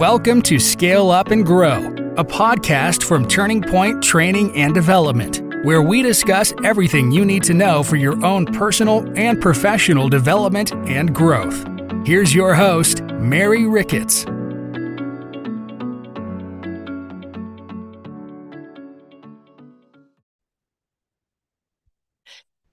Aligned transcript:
Welcome 0.00 0.40
to 0.44 0.58
Scale 0.58 1.10
Up 1.10 1.30
and 1.30 1.44
Grow, 1.44 1.88
a 2.16 2.24
podcast 2.24 3.02
from 3.02 3.28
Turning 3.28 3.60
Point 3.60 4.02
Training 4.02 4.56
and 4.56 4.72
Development, 4.72 5.42
where 5.62 5.82
we 5.82 6.00
discuss 6.00 6.54
everything 6.64 7.12
you 7.12 7.22
need 7.26 7.42
to 7.42 7.52
know 7.52 7.82
for 7.82 7.96
your 7.96 8.24
own 8.24 8.46
personal 8.46 9.06
and 9.18 9.42
professional 9.42 10.08
development 10.08 10.72
and 10.88 11.14
growth. 11.14 11.66
Here's 12.06 12.34
your 12.34 12.54
host, 12.54 13.02
Mary 13.02 13.66
Ricketts. 13.66 14.24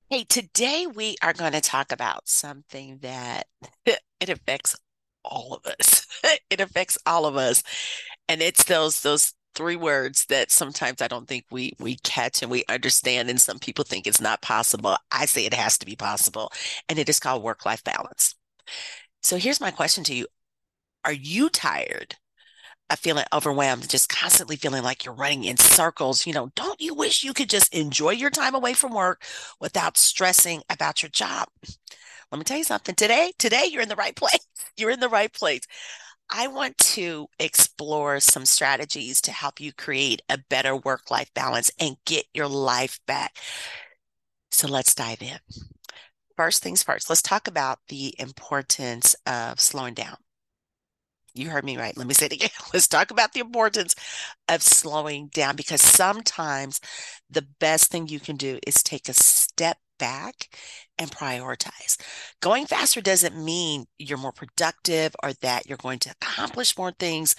Hey, 0.09 0.23
today 0.23 0.87
we 0.87 1.17
are 1.21 1.33
going 1.33 1.51
to 1.51 1.59
talk 1.59 1.91
about 1.91 2.29
something 2.29 2.99
that 2.99 3.47
it 3.85 4.29
affects 4.29 4.77
all 5.23 5.53
of 5.53 5.65
us. 5.65 6.05
it 6.49 6.59
affects 6.59 6.97
all 7.05 7.25
of 7.25 7.35
us. 7.35 7.63
And 8.29 8.41
it's 8.41 8.63
those 8.65 9.01
those 9.01 9.33
three 9.55 9.75
words 9.75 10.25
that 10.25 10.51
sometimes 10.51 11.01
I 11.01 11.07
don't 11.07 11.27
think 11.27 11.45
we 11.51 11.73
we 11.79 11.97
catch 12.03 12.41
and 12.41 12.51
we 12.51 12.63
understand 12.69 13.29
and 13.29 13.41
some 13.41 13.59
people 13.59 13.83
think 13.85 14.07
it's 14.07 14.21
not 14.21 14.41
possible. 14.41 14.97
I 15.11 15.25
say 15.25 15.45
it 15.45 15.53
has 15.53 15.77
to 15.79 15.85
be 15.85 15.95
possible. 15.95 16.51
And 16.89 16.99
it 16.99 17.09
is 17.09 17.19
called 17.19 17.43
work-life 17.43 17.83
balance. 17.83 18.35
So 19.21 19.37
here's 19.37 19.61
my 19.61 19.71
question 19.71 20.03
to 20.05 20.15
you. 20.15 20.27
Are 21.05 21.13
you 21.13 21.49
tired 21.49 22.17
of 22.89 22.99
feeling 22.99 23.25
overwhelmed, 23.33 23.89
just 23.89 24.09
constantly 24.09 24.55
feeling 24.55 24.83
like 24.83 25.03
you're 25.03 25.13
running 25.13 25.43
in 25.43 25.57
circles. 25.57 26.25
You 26.25 26.33
know, 26.33 26.51
don't 26.55 26.79
you 26.79 26.93
wish 26.93 27.23
you 27.23 27.33
could 27.33 27.49
just 27.49 27.73
enjoy 27.73 28.11
your 28.11 28.29
time 28.29 28.55
away 28.55 28.73
from 28.73 28.93
work 28.93 29.23
without 29.59 29.97
stressing 29.97 30.61
about 30.69 31.03
your 31.03 31.09
job? 31.09 31.47
Let 32.31 32.39
me 32.39 32.43
tell 32.43 32.57
you 32.57 32.63
something. 32.63 32.95
Today, 32.95 33.31
today 33.37 33.67
you're 33.71 33.81
in 33.81 33.89
the 33.89 33.95
right 33.95 34.15
place. 34.15 34.47
You're 34.75 34.91
in 34.91 34.99
the 34.99 35.09
right 35.09 35.31
place. 35.31 35.61
I 36.29 36.47
want 36.47 36.77
to 36.79 37.27
explore 37.39 38.19
some 38.19 38.45
strategies 38.45 39.21
to 39.21 39.31
help 39.31 39.61
you 39.61 39.71
create 39.71 40.21
a 40.29 40.37
better 40.49 40.75
work 40.75 41.09
life 41.09 41.33
balance 41.33 41.71
and 41.79 41.95
get 42.05 42.25
your 42.33 42.47
life 42.47 42.99
back. 43.07 43.37
So 44.51 44.67
let's 44.67 44.93
dive 44.93 45.21
in. 45.21 45.39
First 46.35 46.61
things 46.61 46.83
first, 46.83 47.09
let's 47.09 47.21
talk 47.21 47.47
about 47.47 47.79
the 47.87 48.13
importance 48.19 49.15
of 49.25 49.59
slowing 49.59 49.93
down 49.93 50.17
you 51.37 51.49
heard 51.49 51.63
me 51.65 51.77
right. 51.77 51.95
Let 51.95 52.07
me 52.07 52.13
say 52.13 52.25
it 52.27 52.33
again. 52.33 52.49
Let's 52.73 52.87
talk 52.87 53.11
about 53.11 53.33
the 53.33 53.39
importance 53.39 53.95
of 54.49 54.61
slowing 54.63 55.27
down 55.27 55.55
because 55.55 55.81
sometimes 55.81 56.79
the 57.29 57.45
best 57.59 57.91
thing 57.91 58.07
you 58.07 58.19
can 58.19 58.35
do 58.35 58.59
is 58.65 58.83
take 58.83 59.07
a 59.07 59.13
step 59.13 59.77
back 59.99 60.49
and 60.99 61.11
prioritize. 61.11 61.97
Going 62.41 62.65
faster 62.65 63.01
doesn't 63.01 63.43
mean 63.43 63.85
you're 63.97 64.17
more 64.17 64.31
productive 64.31 65.15
or 65.23 65.33
that 65.41 65.67
you're 65.67 65.77
going 65.77 65.99
to 65.99 66.11
accomplish 66.21 66.77
more 66.77 66.91
things. 66.91 67.35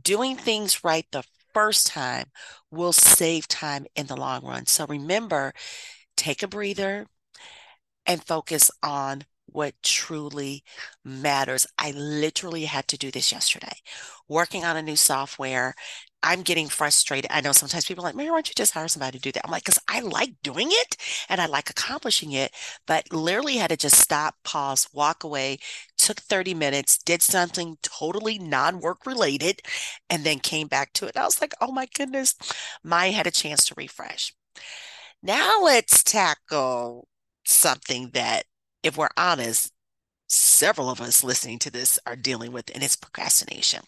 Doing 0.00 0.36
things 0.36 0.84
right 0.84 1.06
the 1.12 1.24
first 1.54 1.86
time 1.86 2.26
will 2.70 2.92
save 2.92 3.48
time 3.48 3.86
in 3.96 4.06
the 4.06 4.16
long 4.16 4.44
run. 4.44 4.66
So 4.66 4.86
remember, 4.86 5.52
take 6.16 6.42
a 6.42 6.48
breather 6.48 7.06
and 8.06 8.22
focus 8.24 8.70
on 8.82 9.22
what 9.46 9.74
truly 9.82 10.62
matters. 11.04 11.66
I 11.78 11.92
literally 11.92 12.64
had 12.64 12.88
to 12.88 12.98
do 12.98 13.10
this 13.10 13.32
yesterday. 13.32 13.72
Working 14.28 14.64
on 14.64 14.76
a 14.76 14.82
new 14.82 14.96
software, 14.96 15.74
I'm 16.26 16.42
getting 16.42 16.68
frustrated. 16.68 17.30
I 17.32 17.40
know 17.40 17.52
sometimes 17.52 17.84
people 17.84 18.04
are 18.04 18.08
like, 18.08 18.16
Mary, 18.16 18.30
why 18.30 18.36
don't 18.38 18.48
you 18.48 18.54
just 18.56 18.72
hire 18.74 18.88
somebody 18.88 19.16
to 19.18 19.22
do 19.22 19.30
that? 19.32 19.42
I'm 19.44 19.50
like, 19.52 19.62
because 19.64 19.78
I 19.88 20.00
like 20.00 20.34
doing 20.42 20.68
it 20.70 20.96
and 21.28 21.40
I 21.40 21.46
like 21.46 21.70
accomplishing 21.70 22.32
it, 22.32 22.52
but 22.86 23.12
literally 23.12 23.56
had 23.56 23.70
to 23.70 23.76
just 23.76 24.00
stop, 24.00 24.34
pause, 24.44 24.88
walk 24.92 25.22
away, 25.22 25.58
took 25.96 26.20
30 26.20 26.52
minutes, 26.52 26.98
did 26.98 27.22
something 27.22 27.78
totally 27.82 28.38
non 28.40 28.80
work 28.80 29.06
related, 29.06 29.60
and 30.10 30.24
then 30.24 30.40
came 30.40 30.66
back 30.66 30.92
to 30.94 31.06
it. 31.06 31.16
I 31.16 31.24
was 31.24 31.40
like, 31.40 31.54
oh 31.60 31.70
my 31.70 31.86
goodness, 31.94 32.34
my 32.82 33.10
had 33.10 33.26
a 33.28 33.30
chance 33.30 33.64
to 33.66 33.74
refresh. 33.76 34.34
Now 35.22 35.60
let's 35.62 36.02
tackle 36.02 37.08
something 37.44 38.10
that 38.14 38.44
if 38.82 38.96
we're 38.96 39.08
honest, 39.16 39.72
several 40.28 40.90
of 40.90 41.00
us 41.00 41.24
listening 41.24 41.58
to 41.60 41.70
this 41.70 41.98
are 42.06 42.16
dealing 42.16 42.52
with, 42.52 42.70
and 42.74 42.82
it's 42.84 42.96
procrastination. 42.96 43.82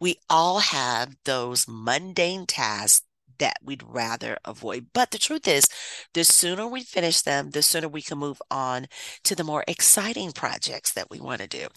We 0.00 0.16
all 0.28 0.58
have 0.60 1.16
those 1.24 1.66
mundane 1.68 2.46
tasks 2.46 3.04
that 3.38 3.58
we'd 3.62 3.82
rather 3.82 4.38
avoid. 4.44 4.86
But 4.92 5.10
the 5.10 5.18
truth 5.18 5.46
is, 5.46 5.68
the 6.14 6.24
sooner 6.24 6.66
we 6.66 6.82
finish 6.82 7.22
them, 7.22 7.50
the 7.50 7.62
sooner 7.62 7.88
we 7.88 8.02
can 8.02 8.18
move 8.18 8.40
on 8.50 8.86
to 9.24 9.34
the 9.34 9.44
more 9.44 9.64
exciting 9.68 10.32
projects 10.32 10.92
that 10.92 11.10
we 11.10 11.20
want 11.20 11.40
to 11.42 11.46
do. 11.48 11.68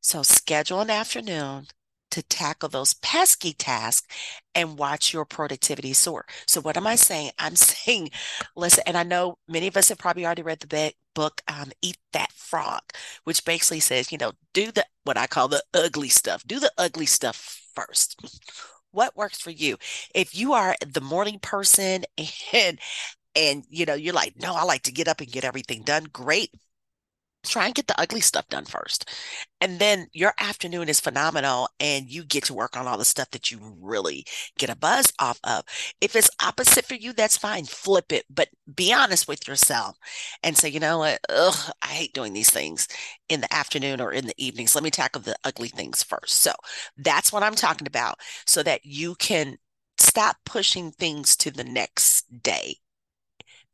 So 0.00 0.22
schedule 0.22 0.80
an 0.80 0.90
afternoon 0.90 1.66
to 2.14 2.22
tackle 2.22 2.68
those 2.68 2.94
pesky 2.94 3.52
tasks 3.52 4.06
and 4.54 4.78
watch 4.78 5.12
your 5.12 5.24
productivity 5.24 5.92
soar. 5.92 6.24
So, 6.46 6.60
what 6.60 6.76
am 6.76 6.86
I 6.86 6.96
saying? 6.96 7.32
I'm 7.38 7.56
saying, 7.56 8.10
listen, 8.56 8.84
and 8.86 8.96
I 8.96 9.02
know 9.02 9.38
many 9.48 9.66
of 9.66 9.76
us 9.76 9.88
have 9.88 9.98
probably 9.98 10.24
already 10.26 10.42
read 10.42 10.60
the 10.60 10.92
book, 11.14 11.42
um, 11.48 11.70
Eat 11.82 11.98
That 12.12 12.32
Frog, 12.32 12.82
which 13.24 13.44
basically 13.44 13.80
says, 13.80 14.12
you 14.12 14.18
know, 14.18 14.32
do 14.52 14.72
the 14.72 14.84
what 15.04 15.18
I 15.18 15.26
call 15.26 15.48
the 15.48 15.62
ugly 15.74 16.08
stuff, 16.08 16.42
do 16.46 16.60
the 16.60 16.72
ugly 16.78 17.06
stuff 17.06 17.60
first. 17.74 18.16
What 18.90 19.16
works 19.16 19.40
for 19.40 19.50
you? 19.50 19.76
If 20.14 20.36
you 20.36 20.52
are 20.52 20.76
the 20.86 21.00
morning 21.00 21.40
person 21.40 22.04
and 22.52 22.78
and 23.36 23.64
you 23.68 23.84
know 23.86 23.94
you're 23.94 24.14
like 24.14 24.34
no 24.40 24.54
i 24.54 24.62
like 24.64 24.82
to 24.82 24.92
get 24.92 25.08
up 25.08 25.20
and 25.20 25.30
get 25.30 25.44
everything 25.44 25.82
done 25.82 26.04
great 26.12 26.50
try 27.44 27.66
and 27.66 27.74
get 27.74 27.86
the 27.86 28.00
ugly 28.00 28.20
stuff 28.20 28.48
done 28.48 28.64
first. 28.64 29.10
And 29.60 29.78
then 29.78 30.08
your 30.12 30.34
afternoon 30.38 30.88
is 30.88 31.00
phenomenal 31.00 31.68
and 31.80 32.08
you 32.10 32.24
get 32.24 32.44
to 32.44 32.54
work 32.54 32.76
on 32.76 32.86
all 32.86 32.98
the 32.98 33.04
stuff 33.04 33.30
that 33.30 33.50
you 33.50 33.58
really 33.80 34.24
get 34.58 34.70
a 34.70 34.76
buzz 34.76 35.12
off 35.18 35.40
of. 35.44 35.64
If 36.00 36.16
it's 36.16 36.30
opposite 36.42 36.84
for 36.84 36.94
you, 36.94 37.12
that's 37.12 37.36
fine. 37.36 37.64
Flip 37.64 38.12
it, 38.12 38.24
but 38.28 38.48
be 38.74 38.92
honest 38.92 39.26
with 39.28 39.48
yourself 39.48 39.96
and 40.42 40.56
say, 40.56 40.68
you 40.68 40.80
know 40.80 40.98
what? 40.98 41.18
Ugh, 41.28 41.72
I 41.82 41.86
hate 41.86 42.12
doing 42.14 42.32
these 42.32 42.50
things 42.50 42.88
in 43.28 43.40
the 43.40 43.52
afternoon 43.54 44.00
or 44.00 44.12
in 44.12 44.26
the 44.26 44.34
evenings. 44.36 44.74
Let 44.74 44.84
me 44.84 44.90
tackle 44.90 45.22
the 45.22 45.36
ugly 45.44 45.68
things 45.68 46.02
first. 46.02 46.40
So 46.40 46.52
that's 46.96 47.32
what 47.32 47.42
I'm 47.42 47.54
talking 47.54 47.86
about 47.86 48.18
so 48.46 48.62
that 48.62 48.84
you 48.84 49.14
can 49.14 49.56
stop 49.98 50.36
pushing 50.44 50.90
things 50.90 51.36
to 51.36 51.50
the 51.50 51.64
next 51.64 52.42
day 52.42 52.76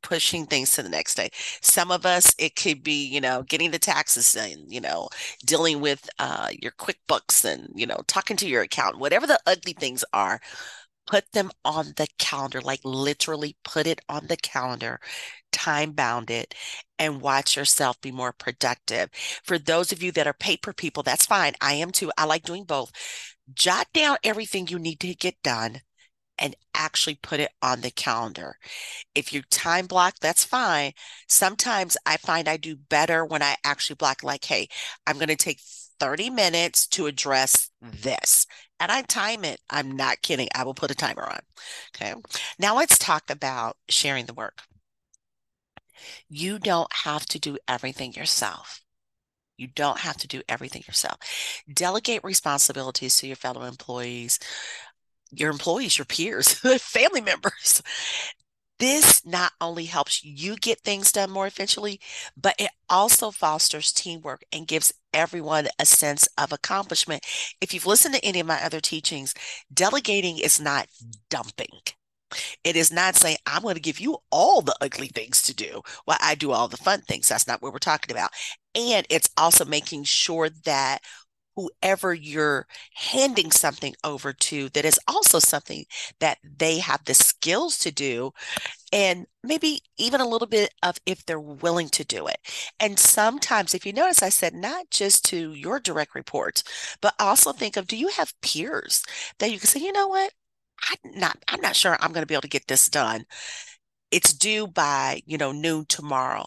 pushing 0.03 0.47
things 0.47 0.73
to 0.73 0.83
the 0.83 0.89
next 0.89 1.15
day. 1.17 1.31
Some 1.63 1.91
of 1.91 2.07
us, 2.07 2.35
it 2.39 2.57
could 2.57 2.83
be, 2.83 3.07
you 3.07 3.21
know, 3.21 3.43
getting 3.43 3.71
the 3.71 3.79
taxes 3.79 4.35
and, 4.37 4.73
you 4.73 4.81
know, 4.81 5.09
dealing 5.45 5.81
with 5.81 6.09
uh, 6.19 6.49
your 6.61 6.73
QuickBooks 6.73 7.45
and, 7.45 7.69
you 7.75 7.87
know, 7.87 8.01
talking 8.07 8.37
to 8.39 8.49
your 8.49 8.63
accountant, 8.63 9.01
whatever 9.01 9.27
the 9.27 9.41
ugly 9.47 9.73
things 9.75 10.05
are, 10.13 10.41
put 11.07 11.31
them 11.33 11.51
on 11.65 11.93
the 11.97 12.07
calendar, 12.19 12.61
like 12.61 12.81
literally 12.85 13.57
put 13.65 13.87
it 13.87 14.01
on 14.09 14.27
the 14.29 14.37
calendar, 14.37 15.01
time 15.53 15.93
bound 15.93 16.31
it, 16.31 16.55
and 16.99 17.21
watch 17.21 17.57
yourself 17.57 18.01
be 18.01 18.13
more 18.13 18.33
productive. 18.33 19.11
For 19.45 19.59
those 19.59 19.93
of 19.93 20.03
you 20.03 20.13
that 20.13 20.27
are 20.27 20.35
paper 20.35 20.73
people, 20.73 21.03
that's 21.03 21.27
fine. 21.27 21.55
I 21.61 21.75
am 21.75 21.91
too. 21.91 22.13
I 22.17 22.25
like 22.25 22.45
doing 22.45 22.65
both. 22.65 22.93
Jot 23.55 23.89
down 23.93 24.19
everything 24.23 24.69
you 24.69 24.79
need 24.79 25.01
to 25.01 25.15
get 25.15 25.43
done 25.43 25.81
and 26.41 26.57
actually 26.75 27.17
put 27.23 27.41
it 27.41 27.51
on 27.63 27.83
the 27.83 27.91
calendar. 27.91 28.57
If 29.15 29.33
you 29.33 29.43
time 29.51 29.87
block, 29.87 30.17
that's 30.21 30.45
fine. 30.45 30.93
Sometimes 31.29 31.97
I 32.07 32.17
find 32.17 32.49
I 32.49 32.57
do 32.57 32.77
better 32.77 33.25
when 33.25 33.43
I 33.43 33.57
actually 33.65 33.97
block, 33.97 34.23
like, 34.23 34.45
hey, 34.45 34.69
I'm 35.07 35.17
going 35.17 35.29
to 35.29 35.37
take 35.37 35.61
30 36.01 36.31
minutes 36.31 36.87
to 36.89 37.07
address 37.07 37.71
this. 37.83 38.47
And 38.81 38.91
I 38.91 39.03
time 39.03 39.45
it. 39.45 39.61
I'm 39.69 39.93
not 39.93 40.23
kidding. 40.23 40.49
I 40.55 40.65
will 40.65 40.75
put 40.75 40.91
a 40.91 40.95
timer 40.95 41.25
on. 41.25 41.41
Okay. 41.95 42.15
Now 42.59 42.77
let's 42.77 42.99
talk 42.99 43.31
about 43.31 43.77
sharing 43.89 44.25
the 44.25 44.35
work. 44.35 44.63
You 46.31 46.59
don't 46.59 46.91
have 47.05 47.27
to 47.27 47.39
do 47.39 47.59
everything 47.69 48.15
yourself. 48.15 48.81
You 49.59 49.67
don't 49.67 49.99
have 49.99 50.17
to 50.19 50.27
do 50.27 50.41
everything 50.49 50.83
yourself. 50.87 51.19
Delegate 51.71 52.25
responsibilities 52.25 53.17
to 53.19 53.27
your 53.27 53.37
fellow 53.37 53.65
employees 53.65 54.39
your 55.33 55.51
employees, 55.51 55.99
your 55.99 56.05
peers, 56.05 56.55
family 56.81 57.21
members. 57.21 57.83
This 58.79 59.25
not 59.27 59.53
only 59.61 59.85
helps 59.85 60.25
you 60.25 60.57
get 60.57 60.81
things 60.81 61.13
done 61.13 61.31
more 61.31 61.47
efficiently, 61.47 62.01
but 62.35 62.55
it 62.59 62.71
also 62.89 63.31
fosters 63.31 63.93
teamwork 63.93 64.43
and 64.53 64.67
gives 64.67 64.95
everyone 65.13 65.69
a 65.79 65.85
sense 65.85 66.27
of 66.39 66.51
accomplishment. 66.51 67.23
If 67.61 67.75
you've 67.75 67.87
listened 67.87 68.15
to 68.15 68.25
any 68.25 68.41
of 68.41 68.47
my 68.47 68.63
other 68.65 68.81
teachings, 68.81 69.35
delegating 69.73 70.39
is 70.39 70.59
not 70.59 70.89
dumping. 71.29 71.69
It 72.65 72.77
is 72.77 72.93
not 72.93 73.17
saying, 73.17 73.39
I'm 73.47 73.63
going 73.63 73.75
to 73.75 73.81
give 73.81 74.01
you 74.01 74.19
all 74.31 74.63
the 74.63 74.77
ugly 74.81 75.09
things 75.09 75.43
to 75.43 75.55
do 75.55 75.83
while 76.05 76.19
I 76.21 76.35
do 76.35 76.53
all 76.53 76.69
the 76.69 76.77
fun 76.77 77.03
things. 77.03 77.29
That's 77.29 77.47
not 77.47 77.61
what 77.61 77.73
we're 77.73 77.79
talking 77.79 78.15
about. 78.15 78.31
And 78.75 79.07
it's 79.11 79.29
also 79.37 79.65
making 79.65 80.05
sure 80.05 80.49
that 80.65 81.01
whoever 81.83 82.15
you're 82.15 82.67
handing 82.95 83.51
something 83.51 83.95
over 84.05 84.33
to 84.33 84.69
that 84.71 84.85
is 84.85 84.99
also 85.09 85.39
something 85.39 85.85
that 86.21 86.39
they 86.59 86.79
have 86.79 87.05
the 87.05 87.15
skills 87.15 87.79
to 87.79 87.91
do 87.93 88.33
and 88.93 89.27
maybe 89.43 89.83
even 89.99 90.21
a 90.21 90.29
little 90.29 90.47
bit 90.49 90.75
of 90.83 90.99
if 91.07 91.25
they're 91.25 91.41
willing 91.41 91.89
to 91.91 92.05
do 92.05 92.27
it. 92.27 92.39
And 92.79 92.99
sometimes, 92.99 93.75
if 93.75 93.87
you 93.87 93.93
notice, 93.93 94.23
I 94.23 94.29
said 94.29 94.55
not 94.55 94.91
just 94.91 95.25
to 95.27 95.53
your 95.53 95.81
direct 95.81 96.15
reports, 96.15 96.63
but 97.01 97.15
also 97.21 97.53
think 97.53 97.77
of 97.77 97.87
do 97.87 97.97
you 97.97 98.09
have 98.09 98.35
peers 98.43 99.03
that 99.39 99.51
you 99.53 99.59
can 99.59 99.69
say, 99.69 99.81
you 99.81 99.93
know 99.93 100.09
what? 100.09 100.33
I'm 100.91 101.21
not, 101.21 101.39
I'm 101.49 101.61
not 101.61 101.77
sure 101.77 101.97
I'm 102.01 102.13
going 102.13 102.23
to 102.23 102.27
be 102.27 102.35
able 102.35 102.43
to 102.43 102.49
get 102.49 102.69
this 102.69 102.89
done. 102.89 103.25
It's 104.11 104.33
due 104.35 104.67
by, 104.67 105.23
you 105.27 105.39
know, 105.39 105.53
noon 105.53 105.87
tomorrow 105.87 106.47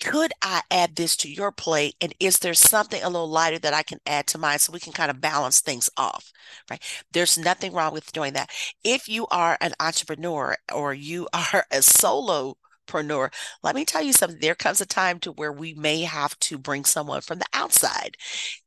could 0.00 0.32
I 0.42 0.62
add 0.70 0.96
this 0.96 1.16
to 1.18 1.30
your 1.30 1.52
plate? 1.52 1.96
And 2.00 2.14
is 2.20 2.38
there 2.38 2.54
something 2.54 3.02
a 3.02 3.08
little 3.08 3.28
lighter 3.28 3.58
that 3.60 3.74
I 3.74 3.82
can 3.82 3.98
add 4.06 4.26
to 4.28 4.38
mine 4.38 4.58
so 4.58 4.72
we 4.72 4.80
can 4.80 4.92
kind 4.92 5.10
of 5.10 5.20
balance 5.20 5.60
things 5.60 5.88
off? 5.96 6.32
Right. 6.70 6.82
There's 7.12 7.38
nothing 7.38 7.72
wrong 7.72 7.92
with 7.92 8.12
doing 8.12 8.34
that. 8.34 8.50
If 8.84 9.08
you 9.08 9.26
are 9.28 9.56
an 9.60 9.72
entrepreneur 9.80 10.56
or 10.72 10.94
you 10.94 11.28
are 11.32 11.66
a 11.70 11.82
solo 11.82 12.56
solopreneur, 12.86 13.32
let 13.62 13.74
me 13.74 13.84
tell 13.84 14.02
you 14.02 14.12
something. 14.12 14.38
There 14.40 14.54
comes 14.54 14.80
a 14.80 14.86
time 14.86 15.18
to 15.20 15.32
where 15.32 15.52
we 15.52 15.74
may 15.74 16.02
have 16.02 16.38
to 16.40 16.58
bring 16.58 16.84
someone 16.84 17.20
from 17.20 17.38
the 17.38 17.46
outside 17.52 18.16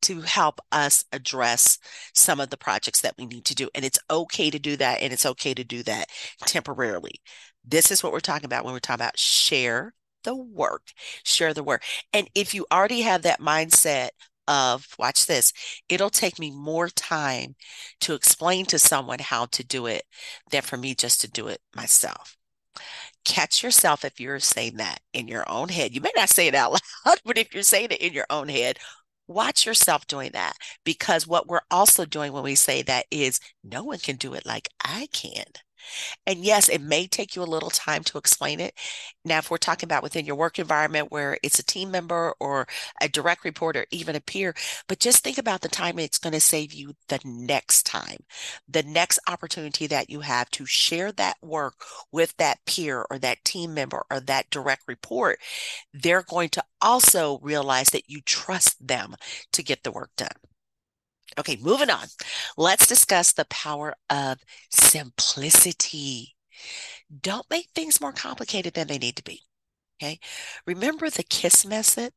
to 0.04 0.22
help 0.22 0.60
us 0.72 1.06
address 1.12 1.78
some 2.14 2.40
of 2.40 2.50
the 2.50 2.58
projects 2.58 3.02
that 3.02 3.16
we 3.18 3.26
need 3.26 3.46
to 3.46 3.56
do. 3.56 3.70
And 3.76 3.86
it's 3.86 4.00
okay 4.10 4.50
to 4.50 4.60
do 4.60 4.76
that. 4.78 5.02
And 5.02 5.14
it's 5.14 5.26
okay 5.26 5.54
to 5.54 5.64
do 5.64 5.84
that 5.84 6.08
temporarily. 6.46 7.22
This 7.66 7.92
is 7.92 8.04
what 8.04 8.12
we're 8.12 8.20
talking 8.20 8.46
about 8.46 8.64
when 8.66 8.74
we're 8.74 8.80
talking 8.80 9.02
about 9.02 9.20
share 9.20 9.94
the 10.24 10.36
work, 10.36 10.92
share 11.24 11.54
the 11.54 11.64
work. 11.64 11.84
And 12.14 12.30
if 12.36 12.54
you 12.54 12.66
already 12.72 13.02
have 13.02 13.22
that 13.24 13.40
mindset 13.40 14.10
of, 14.48 14.88
watch 14.98 15.28
this, 15.28 15.54
it'll 15.88 16.10
take 16.10 16.40
me 16.40 16.52
more 16.52 16.90
time 16.90 17.56
to 18.02 18.14
explain 18.16 18.66
to 18.66 18.80
someone 18.80 19.20
how 19.20 19.46
to 19.48 19.64
do 19.64 19.86
it 19.86 20.04
than 20.52 20.64
for 20.64 20.78
me 20.78 20.96
just 20.96 21.22
to 21.22 21.32
do 21.32 21.48
it 21.48 21.62
myself. 21.76 22.36
Catch 23.26 23.64
yourself 23.64 24.04
if 24.04 24.20
you're 24.20 24.40
saying 24.40 24.78
that 24.78 25.00
in 25.14 25.28
your 25.28 25.48
own 25.50 25.70
head. 25.70 25.94
You 25.94 26.02
may 26.02 26.12
not 26.16 26.30
say 26.30 26.48
it 26.48 26.56
out 26.56 26.72
loud, 27.06 27.20
but 27.24 27.38
if 27.38 27.54
you're 27.54 27.64
saying 27.64 27.90
it 27.92 28.02
in 28.02 28.14
your 28.14 28.26
own 28.30 28.50
head, 28.50 28.80
watch 29.28 29.66
yourself 29.66 30.08
doing 30.08 30.32
that 30.34 30.54
because 30.84 31.28
what 31.28 31.48
we're 31.48 31.60
also 31.70 32.06
doing 32.06 32.34
when 32.34 32.44
we 32.44 32.56
say 32.56 32.82
that 32.82 33.06
is 33.12 33.40
no 33.64 33.84
one 33.84 34.00
can 34.00 34.16
do 34.16 34.34
it 34.34 34.46
like 34.46 34.68
I 34.84 35.08
can. 35.14 35.46
And 36.26 36.44
yes, 36.44 36.70
it 36.70 36.82
may 36.82 37.08
take 37.08 37.36
you 37.36 37.44
a 37.44 37.46
little 37.46 37.70
time 37.70 38.04
to 38.06 38.18
explain 38.18 38.60
it. 38.60 38.74
Now, 39.26 39.40
if 39.40 39.50
we're 39.52 39.58
talking 39.58 39.88
about 39.88 40.04
within 40.04 40.26
your 40.26 40.36
work 40.36 40.60
environment 40.60 41.12
where 41.12 41.38
it's 41.44 41.60
a 41.60 41.66
team 41.66 41.92
member 41.92 42.34
or 42.40 42.68
a 43.02 43.10
direct 43.10 43.44
report 43.46 43.78
or 43.78 43.86
even 43.92 44.16
a 44.16 44.22
peer, 44.22 44.54
but 44.88 45.00
just 45.00 45.24
think 45.24 45.38
about 45.38 45.62
the 45.62 45.70
time 45.70 46.00
it's 46.00 46.18
going 46.18 46.34
to 46.34 46.40
save 46.40 46.74
you 46.74 46.94
the 47.08 47.20
next 47.24 47.86
time, 47.86 48.18
the 48.68 48.84
next 48.84 49.20
opportunity 49.28 49.88
that 49.88 50.10
you 50.10 50.22
have 50.22 50.50
to 50.52 50.66
share 50.66 51.12
that 51.14 51.38
work 51.42 51.76
with 52.12 52.36
that 52.38 52.60
peer 52.66 53.06
or 53.10 53.18
that 53.20 53.44
team 53.44 53.74
member 53.74 54.04
or 54.12 54.20
that 54.22 54.50
direct 54.50 54.84
report. 54.88 55.40
They're 55.94 56.24
going 56.24 56.50
to 56.50 56.64
also 56.82 57.40
realize 57.40 57.90
that 57.92 58.10
you 58.10 58.22
trust 58.22 58.86
them 58.86 59.16
to 59.54 59.64
get 59.64 59.84
the 59.84 59.92
work 59.92 60.12
done. 60.18 60.30
Okay, 61.40 61.58
moving 61.62 61.90
on. 61.90 62.08
Let's 62.58 62.88
discuss 62.88 63.34
the 63.34 63.46
power 63.46 63.96
of 64.10 64.40
simplicity. 64.70 66.36
Don't 67.22 67.50
make 67.50 67.70
things 67.76 68.02
more 68.02 68.14
complicated 68.14 68.74
than 68.74 68.88
they 68.88 68.98
need 68.98 69.16
to 69.18 69.24
be. 69.24 69.44
Okay. 70.02 70.20
Remember 70.68 71.10
the 71.10 71.24
KISS 71.24 71.66
method? 71.66 72.14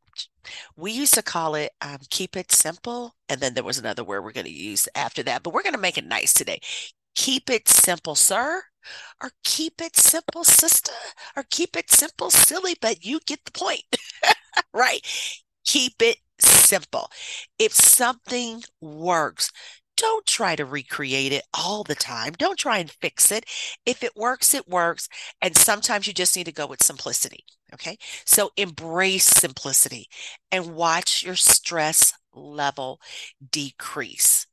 We 0.77 0.93
used 0.93 1.15
to 1.15 1.23
call 1.23 1.55
it 1.57 1.73
um, 1.81 1.99
keep 2.11 2.37
it 2.37 2.53
simple. 2.53 3.17
And 3.29 3.41
then 3.41 3.55
there 3.55 3.65
was 3.65 3.79
another 3.79 4.05
word 4.05 4.23
we're 4.25 4.33
going 4.33 4.47
to 4.47 4.53
use 4.53 4.89
after 4.95 5.23
that, 5.25 5.43
but 5.43 5.55
we're 5.55 5.63
going 5.63 5.75
to 5.75 5.81
make 5.81 5.99
it 5.99 6.07
nice 6.07 6.33
today. 6.35 6.61
Keep 7.17 7.51
it 7.51 7.69
simple, 7.69 8.15
sir, 8.15 8.63
or 9.23 9.31
keep 9.45 9.81
it 9.83 9.97
simple, 9.97 10.45
sister, 10.45 10.93
or 11.37 11.45
keep 11.51 11.77
it 11.77 11.91
simple, 11.91 12.31
silly, 12.31 12.77
but 12.81 13.05
you 13.05 13.21
get 13.27 13.45
the 13.45 13.53
point, 13.53 13.85
right? 14.75 15.01
Keep 15.65 16.03
it 16.03 16.19
simple. 16.43 17.11
If 17.59 17.73
something 17.73 18.63
works, 18.81 19.51
don't 19.97 20.27
try 20.27 20.57
to 20.57 20.65
recreate 20.65 21.33
it 21.33 21.45
all 21.55 21.85
the 21.85 21.95
time. 21.95 22.33
Don't 22.39 22.59
try 22.59 22.79
and 22.79 22.91
fix 22.91 23.31
it. 23.31 23.45
If 23.87 24.03
it 24.03 24.17
works, 24.17 24.55
it 24.55 24.69
works. 24.69 25.09
And 25.41 25.57
sometimes 25.57 26.07
you 26.07 26.13
just 26.13 26.37
need 26.37 26.47
to 26.47 26.53
go 26.53 26.67
with 26.67 26.83
simplicity. 26.83 27.45
Okay. 27.75 27.97
So 28.25 28.51
embrace 28.57 29.25
simplicity 29.25 30.09
and 30.51 30.75
watch 30.75 31.23
your 31.23 31.37
stress 31.37 32.13
level 32.35 33.01
decrease. 33.51 34.47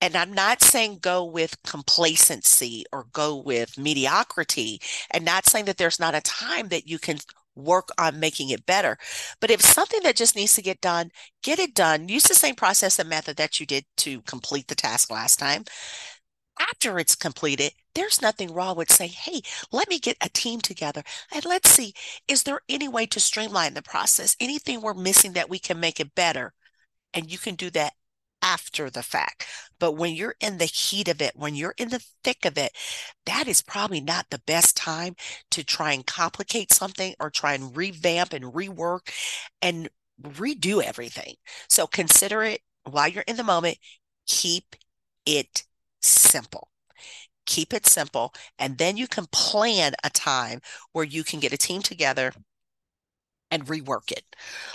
And 0.00 0.16
I'm 0.16 0.32
not 0.32 0.62
saying 0.62 1.00
go 1.02 1.24
with 1.24 1.62
complacency 1.62 2.84
or 2.90 3.04
go 3.12 3.36
with 3.36 3.76
mediocrity, 3.76 4.80
and 5.10 5.24
not 5.24 5.46
saying 5.46 5.66
that 5.66 5.76
there's 5.76 6.00
not 6.00 6.14
a 6.14 6.22
time 6.22 6.68
that 6.68 6.88
you 6.88 6.98
can 6.98 7.18
work 7.54 7.88
on 7.98 8.20
making 8.20 8.50
it 8.50 8.66
better. 8.66 8.96
But 9.40 9.50
if 9.50 9.60
something 9.60 10.00
that 10.02 10.16
just 10.16 10.36
needs 10.36 10.54
to 10.54 10.62
get 10.62 10.80
done, 10.80 11.10
get 11.42 11.58
it 11.58 11.74
done. 11.74 12.08
Use 12.08 12.24
the 12.24 12.34
same 12.34 12.54
process 12.54 12.98
and 12.98 13.08
method 13.08 13.36
that 13.36 13.60
you 13.60 13.66
did 13.66 13.84
to 13.98 14.22
complete 14.22 14.68
the 14.68 14.74
task 14.74 15.10
last 15.10 15.38
time. 15.38 15.64
After 16.58 16.98
it's 16.98 17.16
completed, 17.16 17.72
there's 17.94 18.20
nothing 18.22 18.52
wrong 18.52 18.76
with 18.76 18.92
saying, 18.92 19.10
hey, 19.12 19.40
let 19.72 19.88
me 19.88 19.98
get 19.98 20.16
a 20.20 20.28
team 20.28 20.60
together 20.60 21.02
and 21.32 21.44
let's 21.44 21.70
see, 21.70 21.94
is 22.28 22.42
there 22.42 22.60
any 22.68 22.86
way 22.86 23.06
to 23.06 23.18
streamline 23.20 23.74
the 23.74 23.82
process? 23.82 24.36
Anything 24.40 24.80
we're 24.80 24.94
missing 24.94 25.32
that 25.32 25.48
we 25.48 25.58
can 25.58 25.80
make 25.80 26.00
it 26.00 26.14
better? 26.14 26.52
And 27.14 27.32
you 27.32 27.38
can 27.38 27.54
do 27.54 27.70
that 27.70 27.94
after 28.42 28.90
the 28.90 29.02
fact. 29.02 29.46
But 29.78 29.92
when 29.92 30.14
you're 30.14 30.36
in 30.40 30.58
the 30.58 30.64
heat 30.66 31.08
of 31.08 31.20
it, 31.20 31.32
when 31.34 31.54
you're 31.54 31.74
in 31.78 31.88
the 31.90 32.04
thick 32.24 32.44
of 32.44 32.58
it, 32.58 32.72
that 33.26 33.48
is 33.48 33.62
probably 33.62 34.00
not 34.00 34.26
the 34.30 34.42
best 34.46 34.76
time 34.76 35.14
to 35.50 35.64
try 35.64 35.92
and 35.92 36.06
complicate 36.06 36.72
something 36.72 37.14
or 37.20 37.30
try 37.30 37.54
and 37.54 37.76
revamp 37.76 38.32
and 38.32 38.46
rework 38.46 39.10
and 39.62 39.88
redo 40.22 40.82
everything. 40.82 41.34
So 41.68 41.86
consider 41.86 42.42
it 42.42 42.60
while 42.84 43.08
you're 43.08 43.24
in 43.26 43.36
the 43.36 43.44
moment. 43.44 43.78
Keep 44.26 44.76
it 45.26 45.64
simple. 46.02 46.68
Keep 47.46 47.72
it 47.74 47.86
simple. 47.86 48.32
And 48.58 48.78
then 48.78 48.96
you 48.96 49.08
can 49.08 49.26
plan 49.32 49.94
a 50.04 50.10
time 50.10 50.60
where 50.92 51.04
you 51.04 51.24
can 51.24 51.40
get 51.40 51.52
a 51.52 51.58
team 51.58 51.82
together 51.82 52.32
and 53.50 53.66
rework 53.66 54.12
it. 54.12 54.24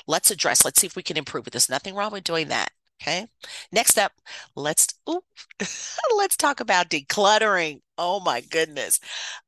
Let's 0.08 0.32
address, 0.32 0.66
let's 0.66 0.82
see 0.82 0.88
if 0.88 0.96
we 0.96 1.04
can 1.04 1.18
improve 1.18 1.48
it. 1.48 1.52
There's 1.52 1.70
nothing 1.70 1.96
wrong 1.96 2.12
with 2.12 2.24
doing 2.24 2.50
that. 2.50 2.72
Okay. 3.02 3.28
Next 3.72 3.98
up, 3.98 4.14
let's 4.56 4.88
ooh, 5.10 5.22
let's 6.18 6.38
talk 6.38 6.60
about 6.60 6.90
decluttering. 6.90 7.82
Oh 7.98 8.20
my 8.20 8.42
goodness. 8.42 9.00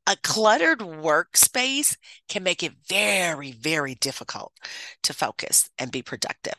A 0.08 0.16
cluttered 0.24 0.80
workspace 0.80 1.98
can 2.30 2.44
make 2.44 2.64
it 2.64 2.74
very, 2.90 3.52
very 3.54 3.96
difficult 3.96 4.54
to 5.04 5.14
focus 5.14 5.70
and 5.80 5.92
be 5.92 6.02
productive. 6.02 6.56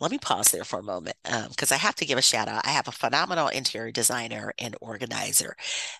Let 0.00 0.10
me 0.10 0.18
pause 0.18 0.50
there 0.50 0.64
for 0.64 0.80
a 0.80 0.82
moment 0.84 1.16
because 1.24 1.72
um, 1.72 1.76
I 1.76 1.78
have 1.78 1.96
to 1.96 2.06
give 2.06 2.18
a 2.18 2.22
shout 2.22 2.48
out. 2.48 2.66
I 2.66 2.70
have 2.70 2.88
a 2.88 2.92
phenomenal 2.92 3.48
interior 3.48 3.92
designer 3.92 4.52
and 4.58 4.76
organizer 4.80 5.56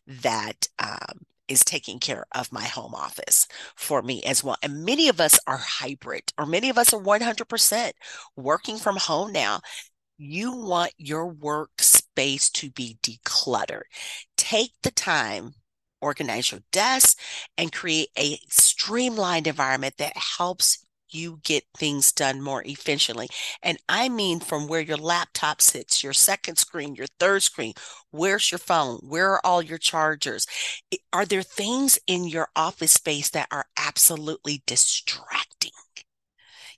that 0.06 0.68
um, 0.78 1.20
is 1.48 1.64
taking 1.64 1.98
care 1.98 2.24
of 2.34 2.52
my 2.52 2.64
home 2.64 2.94
office 2.94 3.46
for 3.76 4.02
me 4.02 4.22
as 4.24 4.42
well. 4.42 4.56
And 4.62 4.84
many 4.84 5.08
of 5.08 5.20
us 5.20 5.38
are 5.46 5.58
hybrid, 5.58 6.32
or 6.38 6.46
many 6.46 6.70
of 6.70 6.78
us 6.78 6.92
are 6.94 7.00
100% 7.00 7.92
working 8.36 8.78
from 8.78 8.96
home 8.96 9.32
now 9.32 9.60
you 10.18 10.52
want 10.54 10.92
your 10.96 11.32
workspace 11.32 12.50
to 12.52 12.70
be 12.70 12.98
decluttered. 13.02 13.82
Take 14.36 14.72
the 14.82 14.90
time, 14.90 15.54
organize 16.00 16.50
your 16.52 16.60
desk, 16.72 17.18
and 17.58 17.72
create 17.72 18.08
a 18.18 18.38
streamlined 18.48 19.46
environment 19.46 19.94
that 19.98 20.16
helps 20.16 20.84
you 21.10 21.38
get 21.44 21.62
things 21.76 22.10
done 22.12 22.40
more 22.42 22.62
efficiently. 22.64 23.28
And 23.62 23.78
I 23.88 24.08
mean 24.08 24.40
from 24.40 24.66
where 24.66 24.80
your 24.80 24.96
laptop 24.96 25.60
sits, 25.62 26.02
your 26.02 26.12
second 26.12 26.56
screen, 26.56 26.96
your 26.96 27.06
third 27.20 27.42
screen, 27.44 27.74
where's 28.10 28.50
your 28.50 28.58
phone? 28.58 28.98
Where 29.02 29.30
are 29.30 29.40
all 29.44 29.62
your 29.62 29.78
chargers? 29.78 30.46
Are 31.12 31.24
there 31.24 31.42
things 31.42 31.98
in 32.08 32.24
your 32.26 32.48
office 32.56 32.92
space 32.92 33.30
that 33.30 33.48
are 33.52 33.66
absolutely 33.76 34.62
distracting? 34.66 35.53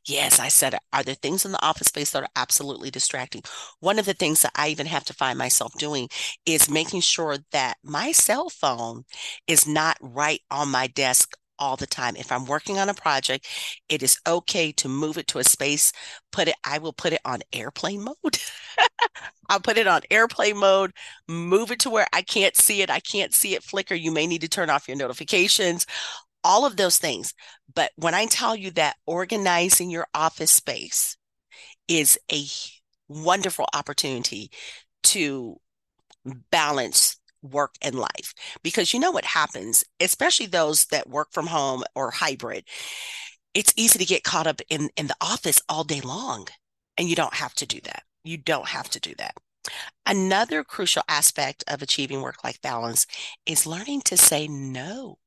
Yes, 0.07 0.39
I 0.39 0.49
said. 0.49 0.77
Are 0.93 1.03
there 1.03 1.15
things 1.15 1.45
in 1.45 1.53
the 1.53 1.65
office 1.65 1.89
space 1.89 2.13
that 2.13 2.23
are 2.23 2.29
absolutely 2.37 2.91
distracting? 2.91 3.43
One 3.81 3.99
of 3.99 4.07
the 4.07 4.15
things 4.15 4.43
that 4.43 4.53
I 4.55 4.69
even 4.69 4.87
have 4.87 5.05
to 5.07 5.15
find 5.15 5.39
myself 5.39 5.73
doing 5.79 6.09
is 6.45 6.71
making 6.71 7.01
sure 7.01 7.39
that 7.53 7.77
my 7.83 8.13
cell 8.13 8.49
phone 8.49 9.05
is 9.47 9.67
not 9.67 9.97
right 10.01 10.41
on 10.51 10.69
my 10.71 10.87
desk 10.87 11.33
all 11.59 11.77
the 11.77 11.87
time. 11.87 12.15
If 12.17 12.31
I'm 12.31 12.45
working 12.45 12.79
on 12.79 12.89
a 12.89 12.95
project, 12.95 13.47
it 13.89 14.03
is 14.03 14.19
okay 14.27 14.71
to 14.73 14.89
move 14.89 15.19
it 15.19 15.27
to 15.29 15.39
a 15.39 15.45
space, 15.45 15.91
put 16.31 16.49
it, 16.49 16.55
I 16.65 16.79
will 16.79 16.93
put 16.93 17.13
it 17.15 17.21
on 17.25 17.41
airplane 17.53 18.05
mode. 18.05 18.39
I'll 19.49 19.61
put 19.61 19.79
it 19.79 19.87
on 19.87 20.03
airplane 20.11 20.57
mode, 20.57 20.93
move 21.29 21.71
it 21.71 21.79
to 21.81 21.91
where 21.91 22.07
I 22.13 22.23
can't 22.23 22.57
see 22.57 22.83
it. 22.83 22.91
I 22.91 23.01
can't 23.01 23.33
see 23.33 23.55
it 23.55 23.63
flicker. 23.63 23.95
You 23.95 24.11
may 24.11 24.27
need 24.27 24.41
to 24.41 24.49
turn 24.49 24.71
off 24.71 24.89
your 24.89 24.97
notifications 24.97 25.87
all 26.47 26.65
of 26.65 26.77
those 26.77 26.99
things. 26.99 27.35
But 27.75 27.91
when 27.97 28.15
I 28.15 28.27
tell 28.27 28.55
you 28.55 28.71
that 28.73 28.97
organizing 29.05 29.91
your 29.91 30.07
office 30.15 30.53
space 30.53 31.17
is 31.89 32.19
a 32.33 32.45
wonderful 33.09 33.67
opportunity 33.75 34.51
to 35.03 35.61
balance 36.51 37.17
work 37.43 37.75
and 37.83 37.97
life. 37.97 38.33
Because 38.63 38.95
you 38.95 39.01
know 39.01 39.11
what 39.11 39.25
happens 39.25 39.85
especially 40.01 40.47
those 40.47 40.87
that 40.87 41.09
work 41.09 41.29
from 41.33 41.49
home 41.49 41.83
or 41.95 42.11
hybrid 42.11 42.65
it's 43.55 43.73
easy 43.77 43.99
to 43.99 44.05
get 44.05 44.23
caught 44.25 44.47
up 44.47 44.61
in 44.69 44.91
in 44.97 45.07
the 45.07 45.17
office 45.21 45.61
all 45.69 45.85
day 45.85 46.01
long 46.01 46.47
and 46.99 47.09
you 47.09 47.17
don't 47.17 47.35
have 47.35 47.55
to 47.55 47.67
do 47.67 47.81
that. 47.85 48.03
You 48.25 48.37
don't 48.39 48.69
have 48.69 48.89
to 48.91 49.01
do 49.01 49.15
that. 49.19 49.35
Another 50.07 50.63
crucial 50.65 51.03
aspect 51.09 51.65
of 51.69 51.83
achieving 51.83 52.23
work 52.23 52.45
life 52.45 52.61
balance 52.63 53.07
is 53.47 53.67
learning 53.67 54.03
to 54.03 54.17
say 54.17 54.47
no 54.49 55.19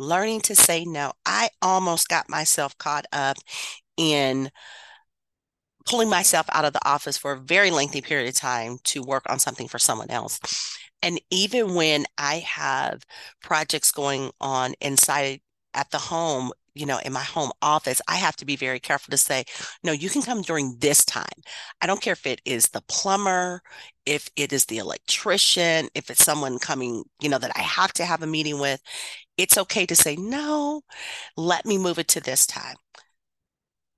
learning 0.00 0.40
to 0.40 0.54
say 0.54 0.84
no 0.84 1.12
i 1.26 1.48
almost 1.62 2.08
got 2.08 2.28
myself 2.28 2.76
caught 2.78 3.06
up 3.12 3.36
in 3.96 4.50
pulling 5.86 6.08
myself 6.08 6.46
out 6.52 6.64
of 6.64 6.72
the 6.72 6.88
office 6.88 7.16
for 7.16 7.32
a 7.32 7.40
very 7.40 7.70
lengthy 7.70 8.00
period 8.00 8.28
of 8.28 8.34
time 8.34 8.78
to 8.84 9.02
work 9.02 9.24
on 9.28 9.38
something 9.38 9.68
for 9.68 9.78
someone 9.78 10.10
else. 10.10 10.38
And 11.02 11.20
even 11.30 11.74
when 11.74 12.04
I 12.18 12.36
have 12.46 13.02
projects 13.42 13.90
going 13.90 14.30
on 14.40 14.74
inside 14.80 15.40
at 15.74 15.90
the 15.90 15.98
home, 15.98 16.52
you 16.74 16.86
know, 16.86 16.98
in 17.04 17.12
my 17.12 17.22
home 17.22 17.50
office, 17.62 18.00
I 18.06 18.16
have 18.16 18.36
to 18.36 18.44
be 18.44 18.54
very 18.54 18.78
careful 18.78 19.10
to 19.10 19.16
say, 19.16 19.44
no, 19.82 19.92
you 19.92 20.08
can 20.10 20.22
come 20.22 20.42
during 20.42 20.76
this 20.78 21.04
time. 21.04 21.24
I 21.80 21.86
don't 21.86 22.00
care 22.00 22.12
if 22.12 22.26
it 22.26 22.40
is 22.44 22.68
the 22.68 22.82
plumber, 22.82 23.60
if 24.06 24.28
it 24.36 24.52
is 24.52 24.66
the 24.66 24.78
electrician, 24.78 25.88
if 25.94 26.10
it's 26.10 26.24
someone 26.24 26.58
coming, 26.58 27.04
you 27.20 27.28
know, 27.28 27.38
that 27.38 27.52
I 27.56 27.62
have 27.62 27.92
to 27.94 28.04
have 28.04 28.22
a 28.22 28.26
meeting 28.26 28.60
with. 28.60 28.80
It's 29.40 29.58
okay 29.58 29.86
to 29.86 29.96
say, 29.96 30.16
no, 30.16 30.82
let 31.36 31.66
me 31.66 31.78
move 31.78 31.98
it 31.98 32.08
to 32.08 32.20
this 32.20 32.46
time 32.46 32.76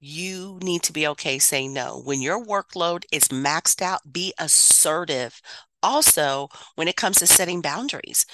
you 0.05 0.59
need 0.63 0.83
to 0.83 0.93
be 0.93 1.07
okay 1.07 1.39
saying 1.39 1.73
no. 1.73 2.03
When 2.05 2.21
your 2.21 2.45
workload 2.45 3.05
is 3.13 3.29
maxed 3.29 3.81
out, 3.81 4.13
be 4.13 4.35
assertive. 4.37 5.41
Also, 5.81 6.49
when 6.75 6.89
it 6.89 6.97
comes 6.97 7.19
to 7.19 7.27
setting 7.27 7.61
boundaries, 7.61 8.27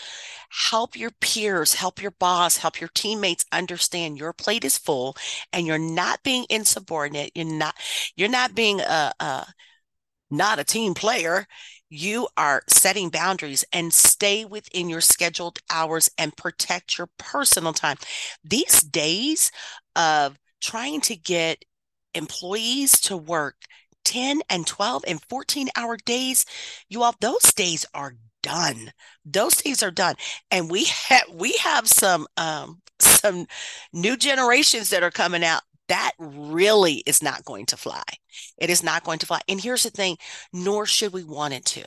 help 0.71 0.97
your 0.97 1.11
peers, 1.21 1.75
help 1.75 2.01
your 2.01 2.11
boss, 2.13 2.57
help 2.57 2.81
your 2.81 2.89
teammates 2.95 3.45
understand 3.53 4.19
your 4.19 4.33
plate 4.33 4.65
is 4.65 4.79
full 4.79 5.15
and 5.53 5.67
you're 5.67 5.79
not 5.79 6.23
being 6.23 6.47
insubordinate. 6.49 7.33
You're 7.35 7.45
not, 7.45 7.75
you're 8.17 8.31
not 8.31 8.55
being 8.55 8.81
a, 8.81 9.13
a 9.21 9.47
not 10.31 10.59
a 10.59 10.65
team 10.65 10.95
player. 10.95 11.47
You 11.91 12.29
are 12.37 12.63
setting 12.69 13.09
boundaries 13.09 13.65
and 13.73 13.95
stay 13.95 14.45
within 14.45 14.89
your 14.91 15.01
scheduled 15.01 15.61
hours 15.71 16.11
and 16.19 16.37
protect 16.37 16.99
your 16.99 17.09
personal 17.19 17.73
time. 17.73 17.97
These 18.45 18.83
days 18.83 19.51
of 19.97 20.39
trying 20.61 21.01
to 21.03 21.17
get 21.17 21.65
employees 22.15 23.01
to 23.03 23.17
work 23.17 23.57
10 24.05 24.43
and 24.51 24.67
12 24.67 25.05
and 25.07 25.23
14 25.29 25.69
hour 25.77 25.97
days, 25.97 26.45
you 26.89 27.03
all, 27.03 27.15
those 27.21 27.53
days 27.55 27.87
are 27.95 28.15
done. 28.43 28.93
Those 29.25 29.57
days 29.57 29.83
are 29.83 29.91
done. 29.91 30.15
And 30.51 30.71
we 30.71 30.85
have 30.85 31.25
we 31.33 31.53
have 31.63 31.89
some 31.89 32.27
um 32.37 32.83
some 33.01 33.47
new 33.93 34.17
generations 34.17 34.91
that 34.91 35.03
are 35.03 35.11
coming 35.11 35.45
out. 35.45 35.63
That 35.89 36.13
really 36.19 37.03
is 37.07 37.23
not 37.23 37.45
going 37.45 37.67
to 37.67 37.77
fly. 37.77 38.03
It 38.59 38.71
is 38.71 38.83
not 38.83 39.05
going 39.05 39.19
to 39.21 39.27
fly. 39.27 39.41
And 39.49 39.61
here's 39.61 39.85
the 39.85 39.91
thing, 39.91 40.17
nor 40.53 40.87
should 40.87 41.13
we 41.13 41.25
want 41.25 41.55
it 41.55 41.65
to. 41.67 41.85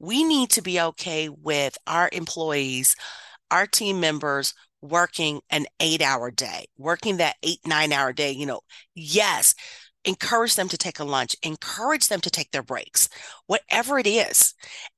We 0.00 0.24
need 0.24 0.50
to 0.50 0.62
be 0.62 0.80
okay 0.80 1.28
with 1.28 1.76
our 1.86 2.08
employees, 2.12 2.96
our 3.50 3.66
team 3.66 4.00
members 4.00 4.54
working 4.80 5.40
an 5.50 5.66
eight 5.80 6.02
hour 6.02 6.30
day, 6.30 6.66
working 6.76 7.18
that 7.18 7.36
eight, 7.42 7.60
nine 7.66 7.92
hour 7.92 8.12
day, 8.12 8.30
you 8.30 8.46
know, 8.46 8.60
yes, 8.94 9.54
encourage 10.04 10.54
them 10.54 10.68
to 10.68 10.78
take 10.78 10.98
a 11.00 11.04
lunch, 11.04 11.36
encourage 11.42 12.08
them 12.08 12.20
to 12.20 12.30
take 12.30 12.50
their 12.50 12.62
breaks, 12.62 13.08
whatever 13.46 13.98
it 13.98 14.06
is. 14.06 14.54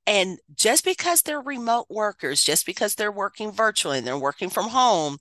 And 0.07 0.39
just 0.55 0.85
because 0.85 1.23
they're 1.23 1.41
remote 1.41 1.87
workers, 1.89 2.45
just 2.45 2.67
because 2.67 2.95
they're 2.95 3.13
working 3.13 3.53
virtually 3.53 3.99
and 3.99 4.07
they're 4.07 4.19
working 4.19 4.51
from 4.51 4.69
home, 4.69 5.19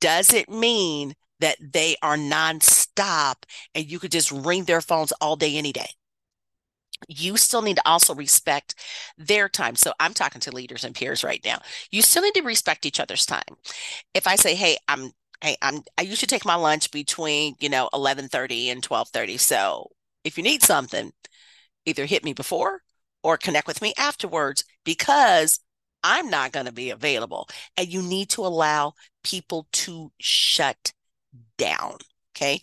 doesn't 0.00 0.48
mean 0.48 1.14
that 1.42 1.58
they 1.60 1.96
are 2.02 2.16
nonstop 2.16 3.44
and 3.74 3.90
you 3.90 4.00
could 4.00 4.12
just 4.12 4.32
ring 4.32 4.64
their 4.64 4.80
phones 4.80 5.12
all 5.20 5.36
day, 5.36 5.58
any 5.58 5.72
day 5.72 5.90
you 7.08 7.36
still 7.36 7.62
need 7.62 7.76
to 7.76 7.88
also 7.88 8.14
respect 8.14 8.74
their 9.18 9.48
time. 9.48 9.76
So 9.76 9.92
I'm 10.00 10.14
talking 10.14 10.40
to 10.42 10.54
leaders 10.54 10.84
and 10.84 10.94
peers 10.94 11.24
right 11.24 11.40
now. 11.44 11.60
You 11.90 12.02
still 12.02 12.22
need 12.22 12.34
to 12.34 12.42
respect 12.42 12.86
each 12.86 13.00
other's 13.00 13.26
time. 13.26 13.42
If 14.14 14.26
I 14.26 14.36
say, 14.36 14.54
"Hey, 14.54 14.76
I'm 14.88 15.12
hey, 15.42 15.56
I'm 15.62 15.82
I 15.98 16.02
usually 16.02 16.28
take 16.28 16.44
my 16.44 16.54
lunch 16.54 16.90
between, 16.90 17.56
you 17.60 17.68
know, 17.68 17.88
11:30 17.92 18.70
and 18.70 18.82
12:30. 18.82 19.36
So, 19.38 19.90
if 20.24 20.36
you 20.38 20.44
need 20.44 20.62
something, 20.62 21.12
either 21.86 22.06
hit 22.06 22.24
me 22.24 22.32
before 22.34 22.82
or 23.22 23.36
connect 23.38 23.66
with 23.66 23.82
me 23.82 23.94
afterwards 23.98 24.64
because 24.84 25.60
I'm 26.04 26.30
not 26.30 26.52
going 26.52 26.66
to 26.66 26.72
be 26.72 26.90
available. 26.90 27.48
And 27.76 27.88
you 27.88 28.02
need 28.02 28.30
to 28.30 28.42
allow 28.46 28.94
people 29.24 29.68
to 29.72 30.12
shut 30.20 30.92
down. 31.58 31.98
Okay. 32.36 32.60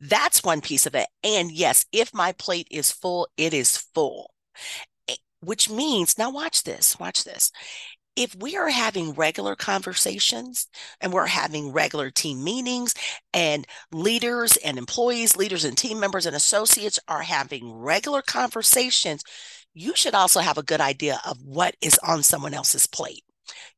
That's 0.00 0.42
one 0.42 0.60
piece 0.60 0.86
of 0.86 0.94
it. 0.94 1.06
And 1.22 1.52
yes, 1.52 1.84
if 1.92 2.14
my 2.14 2.32
plate 2.32 2.68
is 2.70 2.90
full, 2.90 3.28
it 3.36 3.52
is 3.52 3.76
full, 3.76 4.32
eh, 5.08 5.16
which 5.40 5.70
means 5.70 6.18
now 6.18 6.30
watch 6.30 6.64
this, 6.64 6.98
watch 6.98 7.24
this. 7.24 7.52
If 8.16 8.34
we 8.34 8.56
are 8.56 8.68
having 8.70 9.12
regular 9.12 9.56
conversations 9.56 10.68
and 11.00 11.12
we're 11.12 11.26
having 11.26 11.72
regular 11.72 12.10
team 12.10 12.42
meetings 12.44 12.94
and 13.32 13.66
leaders 13.92 14.56
and 14.58 14.78
employees, 14.78 15.36
leaders 15.36 15.64
and 15.64 15.76
team 15.78 16.00
members 16.00 16.26
and 16.26 16.36
associates 16.36 16.98
are 17.08 17.22
having 17.22 17.72
regular 17.72 18.22
conversations, 18.22 19.22
you 19.74 19.94
should 19.94 20.14
also 20.14 20.40
have 20.40 20.58
a 20.58 20.62
good 20.62 20.80
idea 20.80 21.20
of 21.26 21.38
what 21.44 21.76
is 21.80 21.98
on 22.06 22.22
someone 22.22 22.54
else's 22.54 22.86
plate. 22.86 23.24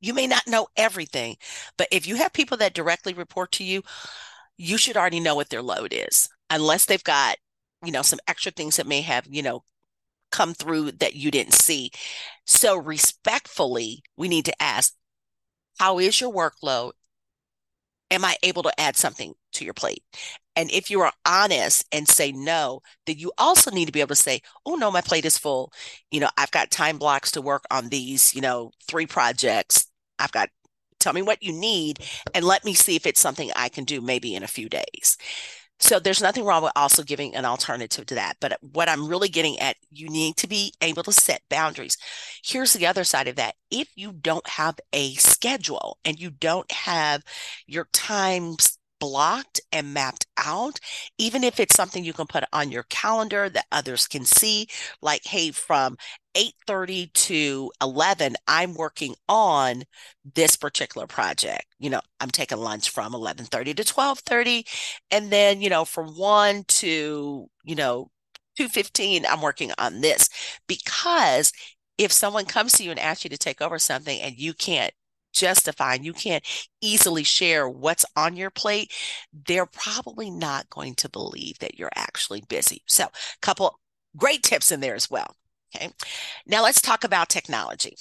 You 0.00 0.14
may 0.14 0.26
not 0.26 0.46
know 0.46 0.66
everything, 0.76 1.36
but 1.76 1.88
if 1.90 2.06
you 2.06 2.16
have 2.16 2.32
people 2.32 2.56
that 2.58 2.74
directly 2.74 3.14
report 3.14 3.52
to 3.52 3.64
you, 3.64 3.82
you 4.62 4.78
should 4.78 4.96
already 4.96 5.18
know 5.18 5.34
what 5.34 5.50
their 5.50 5.62
load 5.62 5.92
is, 5.92 6.28
unless 6.48 6.84
they've 6.84 7.02
got, 7.02 7.36
you 7.84 7.90
know, 7.90 8.02
some 8.02 8.20
extra 8.28 8.52
things 8.52 8.76
that 8.76 8.86
may 8.86 9.00
have, 9.00 9.26
you 9.28 9.42
know, 9.42 9.64
come 10.30 10.54
through 10.54 10.92
that 10.92 11.16
you 11.16 11.32
didn't 11.32 11.54
see. 11.54 11.90
So, 12.46 12.76
respectfully, 12.76 14.04
we 14.16 14.28
need 14.28 14.44
to 14.44 14.62
ask, 14.62 14.94
how 15.80 15.98
is 15.98 16.20
your 16.20 16.32
workload? 16.32 16.92
Am 18.12 18.24
I 18.24 18.36
able 18.44 18.62
to 18.62 18.80
add 18.80 18.96
something 18.96 19.34
to 19.54 19.64
your 19.64 19.74
plate? 19.74 20.04
And 20.54 20.70
if 20.70 20.90
you 20.90 21.00
are 21.00 21.12
honest 21.26 21.84
and 21.90 22.06
say 22.06 22.30
no, 22.30 22.82
then 23.06 23.18
you 23.18 23.32
also 23.38 23.70
need 23.72 23.86
to 23.86 23.92
be 23.92 24.00
able 24.00 24.08
to 24.08 24.14
say, 24.14 24.42
oh, 24.64 24.76
no, 24.76 24.92
my 24.92 25.00
plate 25.00 25.24
is 25.24 25.38
full. 25.38 25.72
You 26.12 26.20
know, 26.20 26.30
I've 26.38 26.50
got 26.52 26.70
time 26.70 26.98
blocks 26.98 27.32
to 27.32 27.42
work 27.42 27.64
on 27.70 27.88
these, 27.88 28.32
you 28.32 28.42
know, 28.42 28.70
three 28.86 29.06
projects. 29.06 29.86
I've 30.20 30.32
got 30.32 30.50
tell 31.02 31.12
me 31.12 31.22
what 31.22 31.42
you 31.42 31.52
need 31.52 32.00
and 32.34 32.44
let 32.44 32.64
me 32.64 32.74
see 32.74 32.96
if 32.96 33.06
it's 33.06 33.20
something 33.20 33.50
I 33.56 33.68
can 33.68 33.84
do 33.84 34.00
maybe 34.00 34.34
in 34.34 34.42
a 34.42 34.48
few 34.48 34.68
days. 34.68 35.16
So 35.82 35.98
there's 35.98 36.22
nothing 36.22 36.44
wrong 36.44 36.62
with 36.62 36.72
also 36.76 37.02
giving 37.02 37.34
an 37.34 37.44
alternative 37.44 38.06
to 38.06 38.14
that. 38.14 38.36
But 38.40 38.56
what 38.60 38.88
I'm 38.88 39.08
really 39.08 39.28
getting 39.28 39.58
at, 39.58 39.76
you 39.90 40.08
need 40.08 40.36
to 40.36 40.46
be 40.46 40.72
able 40.80 41.02
to 41.02 41.12
set 41.12 41.42
boundaries. 41.50 41.96
Here's 42.44 42.72
the 42.72 42.86
other 42.86 43.02
side 43.02 43.26
of 43.26 43.34
that. 43.34 43.56
If 43.68 43.88
you 43.96 44.12
don't 44.12 44.46
have 44.48 44.76
a 44.92 45.14
schedule 45.14 45.98
and 46.04 46.20
you 46.20 46.30
don't 46.30 46.70
have 46.70 47.24
your 47.66 47.88
times 47.92 48.78
blocked 49.02 49.60
and 49.72 49.92
mapped 49.94 50.26
out, 50.38 50.78
even 51.18 51.44
if 51.44 51.60
it's 51.60 51.74
something 51.76 52.04
you 52.04 52.14
can 52.14 52.26
put 52.28 52.44
on 52.52 52.70
your 52.72 52.84
calendar 52.84 53.48
that 53.50 53.66
others 53.72 54.06
can 54.08 54.24
see, 54.24 54.68
like, 55.02 55.22
hey, 55.26 55.50
from 55.52 55.96
8:30 56.36 57.08
to 57.14 57.72
11 57.82 58.36
I'm 58.48 58.74
working 58.74 59.14
on 59.28 59.84
this 60.36 60.56
particular 60.56 61.06
project. 61.08 61.66
You 61.80 61.90
know, 61.90 62.00
I'm 62.20 62.30
taking 62.30 62.58
lunch 62.58 62.90
from 62.90 63.14
11:30 63.14 63.74
to 63.74 63.84
12:30 63.84 64.66
and 65.10 65.30
then, 65.32 65.60
you 65.62 65.70
know, 65.70 65.84
from 65.84 66.16
1 66.16 66.64
to, 66.82 67.48
you 67.64 67.74
know, 67.76 68.10
2:15 68.56 69.26
I'm 69.26 69.42
working 69.42 69.72
on 69.78 70.00
this 70.02 70.28
because 70.68 71.52
if 71.98 72.12
someone 72.12 72.46
comes 72.46 72.72
to 72.74 72.84
you 72.84 72.90
and 72.92 73.00
asks 73.00 73.24
you 73.24 73.30
to 73.30 73.38
take 73.38 73.60
over 73.62 73.78
something 73.78 74.20
and 74.20 74.36
you 74.38 74.54
can't 74.54 74.92
justify 75.32 75.94
and 75.94 76.04
you 76.04 76.12
can't 76.12 76.44
easily 76.80 77.24
share 77.24 77.68
what's 77.68 78.04
on 78.16 78.36
your 78.36 78.50
plate, 78.50 78.92
they're 79.46 79.66
probably 79.66 80.30
not 80.30 80.70
going 80.70 80.94
to 80.96 81.08
believe 81.08 81.58
that 81.58 81.78
you're 81.78 81.90
actually 81.94 82.42
busy. 82.48 82.82
So, 82.86 83.04
a 83.04 83.10
couple 83.40 83.78
great 84.16 84.42
tips 84.42 84.70
in 84.72 84.80
there 84.80 84.94
as 84.94 85.10
well. 85.10 85.36
Okay. 85.74 85.90
Now 86.46 86.62
let's 86.62 86.80
talk 86.80 87.04
about 87.04 87.28
technology. 87.28 87.96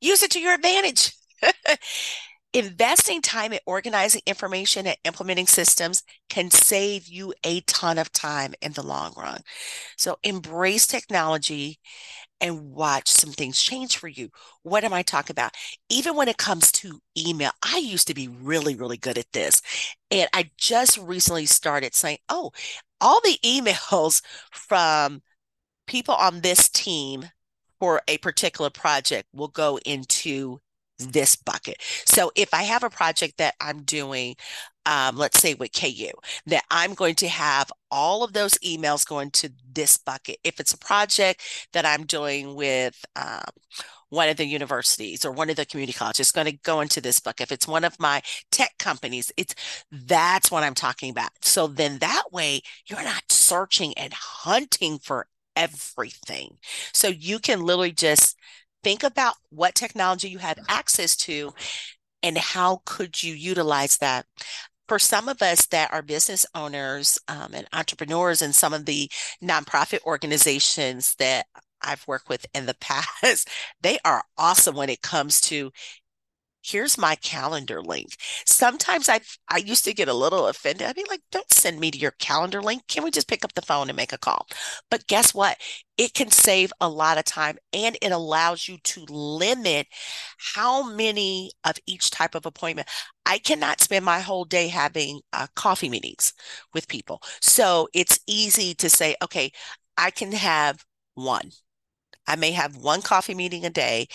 Use 0.00 0.22
it 0.22 0.30
to 0.32 0.40
your 0.40 0.54
advantage. 0.54 1.12
Investing 2.54 3.20
time 3.20 3.52
in 3.52 3.58
organizing 3.66 4.22
information 4.26 4.86
and 4.86 4.96
implementing 5.04 5.46
systems 5.46 6.02
can 6.30 6.50
save 6.50 7.06
you 7.06 7.34
a 7.44 7.60
ton 7.62 7.98
of 7.98 8.10
time 8.10 8.54
in 8.62 8.72
the 8.72 8.82
long 8.82 9.12
run. 9.18 9.40
So 9.98 10.18
embrace 10.22 10.86
technology 10.86 11.78
and 12.40 12.72
watch 12.72 13.08
some 13.08 13.32
things 13.32 13.60
change 13.60 13.96
for 13.96 14.08
you. 14.08 14.30
What 14.62 14.84
am 14.84 14.92
I 14.92 15.02
talking 15.02 15.34
about? 15.34 15.54
Even 15.88 16.16
when 16.16 16.28
it 16.28 16.36
comes 16.36 16.70
to 16.72 17.00
email, 17.16 17.50
I 17.62 17.78
used 17.78 18.06
to 18.08 18.14
be 18.14 18.28
really, 18.28 18.74
really 18.74 18.96
good 18.96 19.18
at 19.18 19.32
this. 19.32 19.62
And 20.10 20.28
I 20.32 20.50
just 20.56 20.98
recently 20.98 21.46
started 21.46 21.94
saying, 21.94 22.18
oh, 22.28 22.52
all 23.00 23.20
the 23.22 23.38
emails 23.44 24.22
from 24.52 25.22
people 25.86 26.14
on 26.14 26.40
this 26.40 26.68
team 26.68 27.26
for 27.80 28.02
a 28.08 28.18
particular 28.18 28.70
project 28.70 29.28
will 29.32 29.48
go 29.48 29.78
into 29.84 30.58
this 30.98 31.36
bucket. 31.36 31.76
So 32.04 32.32
if 32.34 32.52
I 32.52 32.62
have 32.64 32.82
a 32.82 32.90
project 32.90 33.38
that 33.38 33.54
I'm 33.60 33.82
doing, 33.82 34.34
um, 34.88 35.16
let's 35.16 35.38
say 35.38 35.52
with 35.54 35.72
KU, 35.72 36.10
that 36.46 36.64
I'm 36.70 36.94
going 36.94 37.14
to 37.16 37.28
have 37.28 37.70
all 37.90 38.24
of 38.24 38.32
those 38.32 38.54
emails 38.64 39.06
going 39.06 39.30
to 39.32 39.52
this 39.70 39.98
bucket. 39.98 40.38
If 40.42 40.58
it's 40.58 40.72
a 40.72 40.78
project 40.78 41.42
that 41.74 41.84
I'm 41.84 42.06
doing 42.06 42.54
with 42.54 43.04
um, 43.14 43.44
one 44.08 44.30
of 44.30 44.38
the 44.38 44.46
universities 44.46 45.26
or 45.26 45.30
one 45.30 45.50
of 45.50 45.56
the 45.56 45.66
community 45.66 45.92
colleges, 45.92 46.20
it's 46.20 46.32
going 46.32 46.46
to 46.46 46.58
go 46.64 46.80
into 46.80 47.02
this 47.02 47.20
bucket. 47.20 47.48
If 47.48 47.52
it's 47.52 47.68
one 47.68 47.84
of 47.84 48.00
my 48.00 48.22
tech 48.50 48.72
companies, 48.78 49.30
it's 49.36 49.54
that's 49.92 50.50
what 50.50 50.62
I'm 50.62 50.74
talking 50.74 51.10
about. 51.10 51.30
So 51.42 51.66
then 51.66 51.98
that 51.98 52.24
way 52.32 52.62
you're 52.86 53.04
not 53.04 53.24
searching 53.30 53.92
and 53.98 54.14
hunting 54.14 54.98
for 54.98 55.26
everything. 55.54 56.56
So 56.94 57.08
you 57.08 57.40
can 57.40 57.60
literally 57.60 57.92
just 57.92 58.38
think 58.82 59.02
about 59.02 59.34
what 59.50 59.74
technology 59.74 60.30
you 60.30 60.38
have 60.38 60.58
access 60.66 61.14
to 61.16 61.52
and 62.22 62.38
how 62.38 62.82
could 62.84 63.22
you 63.22 63.34
utilize 63.34 63.98
that 63.98 64.26
for 64.88 64.98
some 64.98 65.28
of 65.28 65.42
us 65.42 65.66
that 65.66 65.92
are 65.92 66.02
business 66.02 66.46
owners 66.54 67.18
um, 67.28 67.50
and 67.54 67.68
entrepreneurs 67.72 68.42
and 68.42 68.54
some 68.54 68.72
of 68.72 68.86
the 68.86 69.10
nonprofit 69.42 70.00
organizations 70.04 71.14
that 71.18 71.46
I've 71.82 72.06
worked 72.08 72.28
with 72.28 72.46
in 72.54 72.66
the 72.66 72.74
past, 72.80 73.48
they 73.80 73.98
are 74.04 74.24
awesome 74.36 74.76
when 74.76 74.88
it 74.90 75.02
comes 75.02 75.40
to 75.42 75.70
here's 76.68 76.98
my 76.98 77.14
calendar 77.16 77.82
link. 77.82 78.08
Sometimes 78.46 79.08
I 79.08 79.20
I 79.48 79.58
used 79.58 79.84
to 79.84 79.94
get 79.94 80.08
a 80.08 80.14
little 80.14 80.46
offended. 80.46 80.86
I'd 80.86 80.96
be 80.96 81.04
like, 81.08 81.20
don't 81.32 81.52
send 81.52 81.80
me 81.80 81.90
to 81.90 81.98
your 81.98 82.12
calendar 82.12 82.60
link. 82.62 82.82
Can 82.88 83.04
we 83.04 83.10
just 83.10 83.28
pick 83.28 83.44
up 83.44 83.54
the 83.54 83.62
phone 83.62 83.88
and 83.88 83.96
make 83.96 84.12
a 84.12 84.18
call? 84.18 84.46
But 84.90 85.06
guess 85.06 85.34
what? 85.34 85.56
It 85.96 86.14
can 86.14 86.30
save 86.30 86.72
a 86.80 86.88
lot 86.88 87.18
of 87.18 87.24
time 87.24 87.58
and 87.72 87.96
it 88.02 88.12
allows 88.12 88.68
you 88.68 88.78
to 88.84 89.04
limit 89.08 89.88
how 90.54 90.88
many 90.92 91.50
of 91.64 91.76
each 91.86 92.10
type 92.10 92.34
of 92.34 92.46
appointment. 92.46 92.88
I 93.26 93.38
cannot 93.38 93.80
spend 93.80 94.04
my 94.04 94.20
whole 94.20 94.44
day 94.44 94.68
having 94.68 95.20
uh, 95.32 95.46
coffee 95.56 95.88
meetings 95.88 96.32
with 96.74 96.88
people. 96.88 97.22
So 97.40 97.88
it's 97.94 98.20
easy 98.26 98.74
to 98.74 98.88
say, 98.88 99.16
okay, 99.22 99.50
I 99.96 100.10
can 100.10 100.32
have 100.32 100.84
one. 101.14 101.50
I 102.26 102.36
may 102.36 102.52
have 102.52 102.76
one 102.76 103.02
coffee 103.02 103.34
meeting 103.34 103.64
a 103.64 103.70
day 103.70 104.08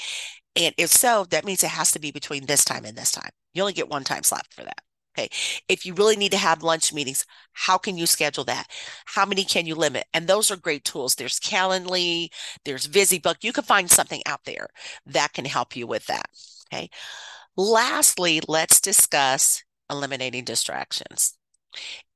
and 0.56 0.74
if 0.78 0.90
so, 0.90 1.26
that 1.30 1.46
means 1.46 1.64
it 1.64 1.70
has 1.70 1.92
to 1.92 2.00
be 2.00 2.12
between 2.12 2.46
this 2.46 2.64
time 2.64 2.86
and 2.86 2.98
this 2.98 3.12
time. 3.12 3.32
You 3.54 3.62
only 3.64 3.74
get 3.74 3.90
one 3.90 4.04
time 4.04 4.24
slot 4.24 4.48
for 4.52 4.64
that. 4.64 4.82
Okay. 5.18 5.30
If 5.68 5.86
you 5.86 5.94
really 5.94 6.16
need 6.16 6.32
to 6.32 6.38
have 6.38 6.64
lunch 6.64 6.92
meetings, 6.92 7.26
how 7.54 7.78
can 7.78 7.98
you 7.98 8.08
schedule 8.08 8.44
that? 8.46 8.66
How 9.06 9.26
many 9.26 9.44
can 9.44 9.68
you 9.68 9.76
limit? 9.76 10.06
And 10.14 10.28
those 10.28 10.50
are 10.50 10.56
great 10.56 10.84
tools. 10.84 11.16
There's 11.16 11.40
Calendly, 11.40 12.30
there's 12.66 12.88
VisiBook. 12.88 13.44
You 13.44 13.54
can 13.54 13.64
find 13.64 13.92
something 13.92 14.22
out 14.26 14.46
there 14.46 14.68
that 15.06 15.34
can 15.34 15.46
help 15.46 15.76
you 15.76 15.86
with 15.86 16.08
that. 16.08 16.26
Okay. 16.74 16.90
Lastly, 17.56 18.42
let's 18.48 18.82
discuss 18.82 19.64
eliminating 19.90 20.46
distractions. 20.46 21.38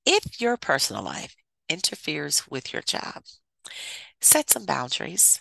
If 0.06 0.42
your 0.42 0.58
personal 0.58 1.04
life 1.04 1.36
interferes 1.70 2.48
with 2.50 2.74
your 2.74 2.82
job, 2.82 3.24
set 4.22 4.50
some 4.50 4.66
boundaries. 4.66 5.40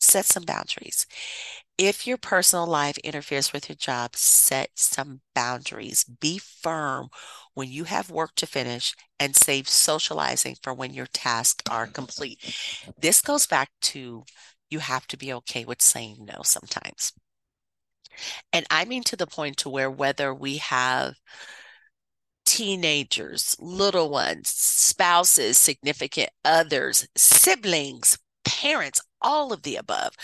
Set 0.00 0.24
some 0.24 0.44
boundaries. 0.44 1.06
If 1.78 2.06
your 2.06 2.16
personal 2.16 2.66
life 2.66 2.96
interferes 2.98 3.52
with 3.52 3.68
your 3.68 3.76
job, 3.76 4.16
set 4.16 4.70
some 4.76 5.20
boundaries. 5.34 6.04
Be 6.04 6.38
firm 6.38 7.08
when 7.54 7.70
you 7.70 7.84
have 7.84 8.10
work 8.10 8.34
to 8.36 8.46
finish 8.46 8.94
and 9.20 9.36
save 9.36 9.68
socializing 9.68 10.56
for 10.62 10.72
when 10.72 10.94
your 10.94 11.06
tasks 11.06 11.62
are 11.70 11.86
complete. 11.86 12.40
This 12.98 13.20
goes 13.20 13.46
back 13.46 13.70
to 13.82 14.24
you 14.70 14.78
have 14.78 15.06
to 15.08 15.16
be 15.18 15.32
okay 15.34 15.64
with 15.64 15.82
saying 15.82 16.16
no 16.20 16.42
sometimes. 16.42 17.12
And 18.52 18.66
I 18.70 18.86
mean 18.86 19.02
to 19.04 19.16
the 19.16 19.26
point 19.26 19.58
to 19.58 19.68
where 19.68 19.90
whether 19.90 20.32
we 20.34 20.56
have 20.58 21.16
teenagers, 22.46 23.56
little 23.58 24.08
ones, 24.08 24.48
spouses, 24.48 25.58
significant 25.58 26.30
others, 26.44 27.06
siblings, 27.16 28.18
parents, 28.44 29.02
all 29.26 29.52
of 29.52 29.62
the 29.62 29.76
above. 29.76 30.14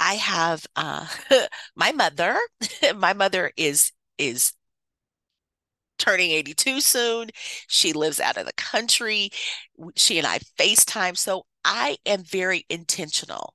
I 0.00 0.14
have 0.14 0.66
uh, 0.76 1.06
my 1.76 1.92
mother. 1.92 2.36
my 2.96 3.12
mother 3.14 3.52
is 3.56 3.92
is 4.18 4.52
turning 5.98 6.32
82 6.32 6.80
soon. 6.80 7.30
She 7.68 7.92
lives 7.92 8.20
out 8.20 8.36
of 8.36 8.46
the 8.46 8.52
country. 8.54 9.30
She 9.96 10.18
and 10.18 10.26
I 10.26 10.40
FaceTime. 10.58 11.16
So 11.16 11.44
I 11.64 11.98
am 12.06 12.24
very 12.24 12.64
intentional 12.68 13.54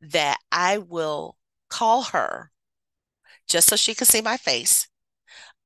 that 0.00 0.38
I 0.52 0.78
will 0.78 1.36
call 1.70 2.02
her 2.04 2.50
just 3.48 3.68
so 3.68 3.76
she 3.76 3.94
can 3.94 4.06
see 4.06 4.20
my 4.20 4.36
face. 4.36 4.88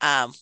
Um, 0.00 0.32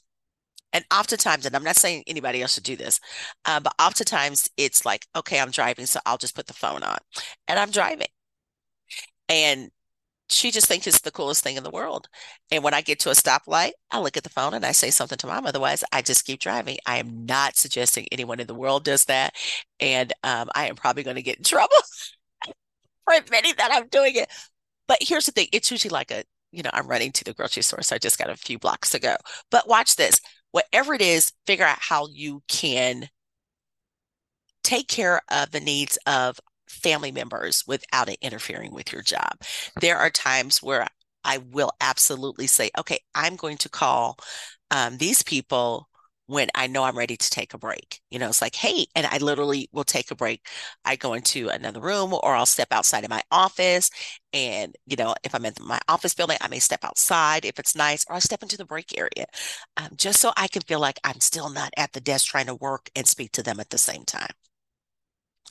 and 0.72 0.84
oftentimes, 0.92 1.46
and 1.46 1.56
I'm 1.56 1.64
not 1.64 1.76
saying 1.76 2.04
anybody 2.06 2.42
else 2.42 2.54
should 2.54 2.64
do 2.64 2.76
this, 2.76 3.00
uh, 3.46 3.60
but 3.60 3.74
oftentimes 3.80 4.50
it's 4.56 4.84
like, 4.84 5.06
okay, 5.16 5.40
I'm 5.40 5.50
driving, 5.50 5.86
so 5.86 6.00
I'll 6.04 6.18
just 6.18 6.34
put 6.34 6.46
the 6.46 6.52
phone 6.52 6.82
on 6.82 6.98
and 7.46 7.58
I'm 7.58 7.70
driving. 7.70 8.08
And 9.28 9.70
she 10.30 10.50
just 10.50 10.66
thinks 10.66 10.86
it's 10.86 11.00
the 11.00 11.10
coolest 11.10 11.42
thing 11.42 11.56
in 11.56 11.64
the 11.64 11.70
world. 11.70 12.08
And 12.50 12.62
when 12.62 12.74
I 12.74 12.82
get 12.82 13.00
to 13.00 13.10
a 13.10 13.14
stoplight, 13.14 13.70
I 13.90 14.00
look 14.00 14.16
at 14.16 14.24
the 14.24 14.28
phone 14.28 14.54
and 14.54 14.64
I 14.64 14.72
say 14.72 14.90
something 14.90 15.18
to 15.18 15.26
mom. 15.26 15.46
Otherwise, 15.46 15.84
I 15.92 16.02
just 16.02 16.26
keep 16.26 16.40
driving. 16.40 16.78
I 16.86 16.98
am 16.98 17.24
not 17.24 17.56
suggesting 17.56 18.06
anyone 18.12 18.40
in 18.40 18.46
the 18.46 18.54
world 18.54 18.84
does 18.84 19.06
that. 19.06 19.34
And 19.80 20.12
um, 20.24 20.50
I 20.54 20.68
am 20.68 20.76
probably 20.76 21.02
going 21.02 21.16
to 21.16 21.22
get 21.22 21.38
in 21.38 21.44
trouble 21.44 21.76
for 23.04 23.14
admitting 23.14 23.54
that 23.58 23.70
I'm 23.72 23.88
doing 23.88 24.16
it. 24.16 24.28
But 24.86 24.98
here's 25.00 25.26
the 25.26 25.32
thing 25.32 25.48
it's 25.52 25.70
usually 25.70 25.90
like 25.90 26.10
a, 26.10 26.24
you 26.52 26.62
know, 26.62 26.70
I'm 26.72 26.88
running 26.88 27.12
to 27.12 27.24
the 27.24 27.34
grocery 27.34 27.62
store. 27.62 27.82
So 27.82 27.94
I 27.94 27.98
just 27.98 28.18
got 28.18 28.30
a 28.30 28.36
few 28.36 28.58
blocks 28.58 28.90
to 28.90 28.98
go. 28.98 29.16
But 29.50 29.68
watch 29.68 29.96
this 29.96 30.20
whatever 30.52 30.94
it 30.94 31.02
is, 31.02 31.32
figure 31.46 31.64
out 31.64 31.78
how 31.80 32.08
you 32.10 32.42
can 32.48 33.08
take 34.62 34.88
care 34.88 35.20
of 35.30 35.50
the 35.50 35.60
needs 35.60 35.98
of 36.06 36.38
family 36.68 37.12
members 37.12 37.64
without 37.66 38.08
it 38.08 38.18
interfering 38.20 38.72
with 38.72 38.92
your 38.92 39.02
job. 39.02 39.32
There 39.80 39.96
are 39.96 40.10
times 40.10 40.62
where 40.62 40.86
I 41.24 41.38
will 41.38 41.72
absolutely 41.80 42.46
say, 42.46 42.70
okay, 42.78 43.00
I'm 43.14 43.36
going 43.36 43.58
to 43.58 43.68
call 43.68 44.18
um, 44.70 44.98
these 44.98 45.22
people 45.22 45.88
when 46.26 46.48
I 46.54 46.66
know 46.66 46.84
I'm 46.84 46.96
ready 46.98 47.16
to 47.16 47.30
take 47.30 47.54
a 47.54 47.58
break. 47.58 48.00
You 48.10 48.18
know, 48.18 48.28
it's 48.28 48.42
like, 48.42 48.54
hey, 48.54 48.86
and 48.94 49.06
I 49.06 49.16
literally 49.18 49.68
will 49.72 49.84
take 49.84 50.10
a 50.10 50.14
break. 50.14 50.46
I 50.84 50.96
go 50.96 51.14
into 51.14 51.48
another 51.48 51.80
room 51.80 52.12
or 52.12 52.34
I'll 52.34 52.44
step 52.44 52.68
outside 52.70 53.04
of 53.04 53.10
my 53.10 53.22
office. 53.30 53.90
And, 54.34 54.76
you 54.86 54.96
know, 54.96 55.14
if 55.24 55.34
I'm 55.34 55.46
in 55.46 55.54
my 55.60 55.80
office 55.88 56.12
building, 56.14 56.36
I 56.42 56.48
may 56.48 56.58
step 56.58 56.84
outside 56.84 57.46
if 57.46 57.58
it's 57.58 57.74
nice, 57.74 58.04
or 58.08 58.16
I 58.16 58.18
step 58.18 58.42
into 58.42 58.58
the 58.58 58.66
break 58.66 58.96
area 58.98 59.26
um, 59.76 59.88
just 59.96 60.20
so 60.20 60.32
I 60.36 60.48
can 60.48 60.62
feel 60.62 60.80
like 60.80 61.00
I'm 61.04 61.20
still 61.20 61.48
not 61.48 61.72
at 61.76 61.92
the 61.92 62.00
desk 62.00 62.26
trying 62.26 62.46
to 62.46 62.54
work 62.54 62.90
and 62.94 63.06
speak 63.06 63.32
to 63.32 63.42
them 63.42 63.58
at 63.60 63.70
the 63.70 63.78
same 63.78 64.04
time. 64.04 64.32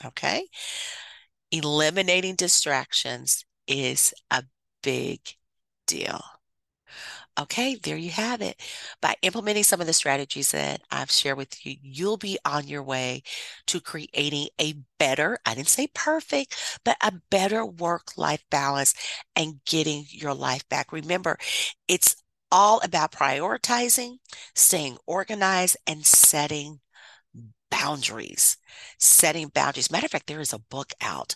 Okay. 0.04 0.48
Eliminating 1.50 2.34
distractions 2.34 3.44
is 3.66 4.12
a 4.30 4.44
big 4.82 5.20
deal. 5.86 6.20
Okay, 7.38 7.76
there 7.76 7.96
you 7.96 8.10
have 8.10 8.42
it. 8.42 8.60
By 9.00 9.14
implementing 9.22 9.62
some 9.62 9.80
of 9.80 9.86
the 9.86 9.92
strategies 9.92 10.50
that 10.50 10.82
I've 10.90 11.10
shared 11.10 11.36
with 11.36 11.64
you, 11.64 11.76
you'll 11.82 12.16
be 12.16 12.36
on 12.44 12.66
your 12.66 12.82
way 12.82 13.22
to 13.68 13.80
creating 13.80 14.48
a 14.60 14.74
better, 14.98 15.38
I 15.46 15.54
didn't 15.54 15.68
say 15.68 15.86
perfect, 15.94 16.80
but 16.84 16.96
a 17.00 17.12
better 17.30 17.64
work 17.64 18.16
life 18.16 18.42
balance 18.50 18.92
and 19.36 19.60
getting 19.66 20.06
your 20.08 20.34
life 20.34 20.68
back. 20.68 20.92
Remember, 20.92 21.38
it's 21.86 22.16
all 22.50 22.80
about 22.82 23.12
prioritizing, 23.12 24.16
staying 24.54 24.98
organized, 25.06 25.76
and 25.86 26.04
setting 26.04 26.80
boundaries. 27.78 28.56
Setting 28.98 29.48
boundaries. 29.48 29.90
Matter 29.90 30.06
of 30.06 30.10
fact, 30.12 30.26
there 30.26 30.40
is 30.40 30.52
a 30.52 30.58
book 30.58 30.92
out 31.00 31.34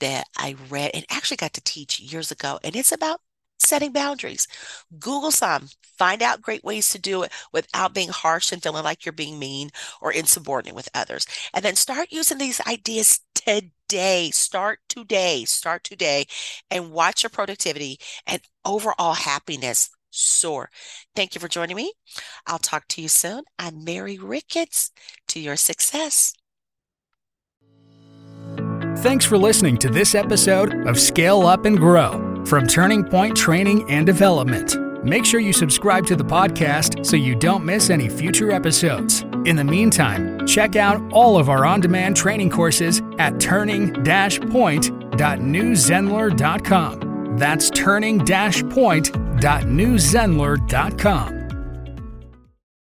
that 0.00 0.26
I 0.36 0.56
read 0.70 0.90
and 0.94 1.04
actually 1.10 1.36
got 1.38 1.52
to 1.54 1.60
teach 1.62 2.00
years 2.00 2.30
ago, 2.30 2.58
and 2.64 2.76
it's 2.76 2.92
about 2.92 3.20
setting 3.58 3.92
boundaries. 3.92 4.46
Google 4.98 5.30
some, 5.30 5.68
find 5.98 6.22
out 6.22 6.42
great 6.42 6.64
ways 6.64 6.90
to 6.90 6.98
do 6.98 7.22
it 7.22 7.32
without 7.52 7.94
being 7.94 8.08
harsh 8.10 8.52
and 8.52 8.62
feeling 8.62 8.84
like 8.84 9.04
you're 9.04 9.12
being 9.12 9.38
mean 9.38 9.70
or 10.00 10.12
insubordinate 10.12 10.74
with 10.74 10.88
others. 10.94 11.26
And 11.52 11.64
then 11.64 11.76
start 11.76 12.08
using 12.10 12.38
these 12.38 12.60
ideas 12.66 13.20
today. 13.34 14.30
Start 14.32 14.80
today. 14.88 15.44
Start 15.44 15.84
today 15.84 16.26
and 16.70 16.92
watch 16.92 17.22
your 17.22 17.30
productivity 17.30 17.98
and 18.26 18.42
overall 18.64 19.14
happiness 19.14 19.90
soar. 20.14 20.70
Thank 21.14 21.34
you 21.34 21.40
for 21.40 21.48
joining 21.48 21.76
me. 21.76 21.92
I'll 22.46 22.58
talk 22.58 22.88
to 22.88 23.02
you 23.02 23.08
soon. 23.08 23.44
I'm 23.58 23.84
Mary 23.84 24.18
Ricketts. 24.18 24.90
To 25.28 25.40
your 25.40 25.56
success. 25.56 26.34
Thanks 28.98 29.24
for 29.24 29.36
listening 29.36 29.76
to 29.78 29.90
this 29.90 30.14
episode 30.14 30.86
of 30.86 30.98
Scale 30.98 31.42
Up 31.42 31.66
and 31.66 31.76
Grow 31.76 32.44
from 32.46 32.66
Turning 32.66 33.04
Point 33.04 33.36
Training 33.36 33.90
and 33.90 34.06
Development. 34.06 34.76
Make 35.04 35.26
sure 35.26 35.40
you 35.40 35.52
subscribe 35.52 36.06
to 36.06 36.16
the 36.16 36.24
podcast 36.24 37.04
so 37.04 37.16
you 37.16 37.34
don't 37.34 37.64
miss 37.64 37.90
any 37.90 38.08
future 38.08 38.50
episodes. 38.50 39.22
In 39.44 39.56
the 39.56 39.64
meantime, 39.64 40.46
check 40.46 40.76
out 40.76 41.02
all 41.12 41.36
of 41.36 41.50
our 41.50 41.66
on 41.66 41.80
demand 41.80 42.16
training 42.16 42.48
courses 42.48 43.02
at 43.18 43.38
turning 43.38 43.92
Dash 44.04 44.40
point 44.40 44.90
NewZenler.com. 45.18 47.36
That's 47.36 47.70
turning-point.newzenler.com. 47.70 48.96
That's 48.98 49.23
turning-point.newzenler.com. 49.44 51.43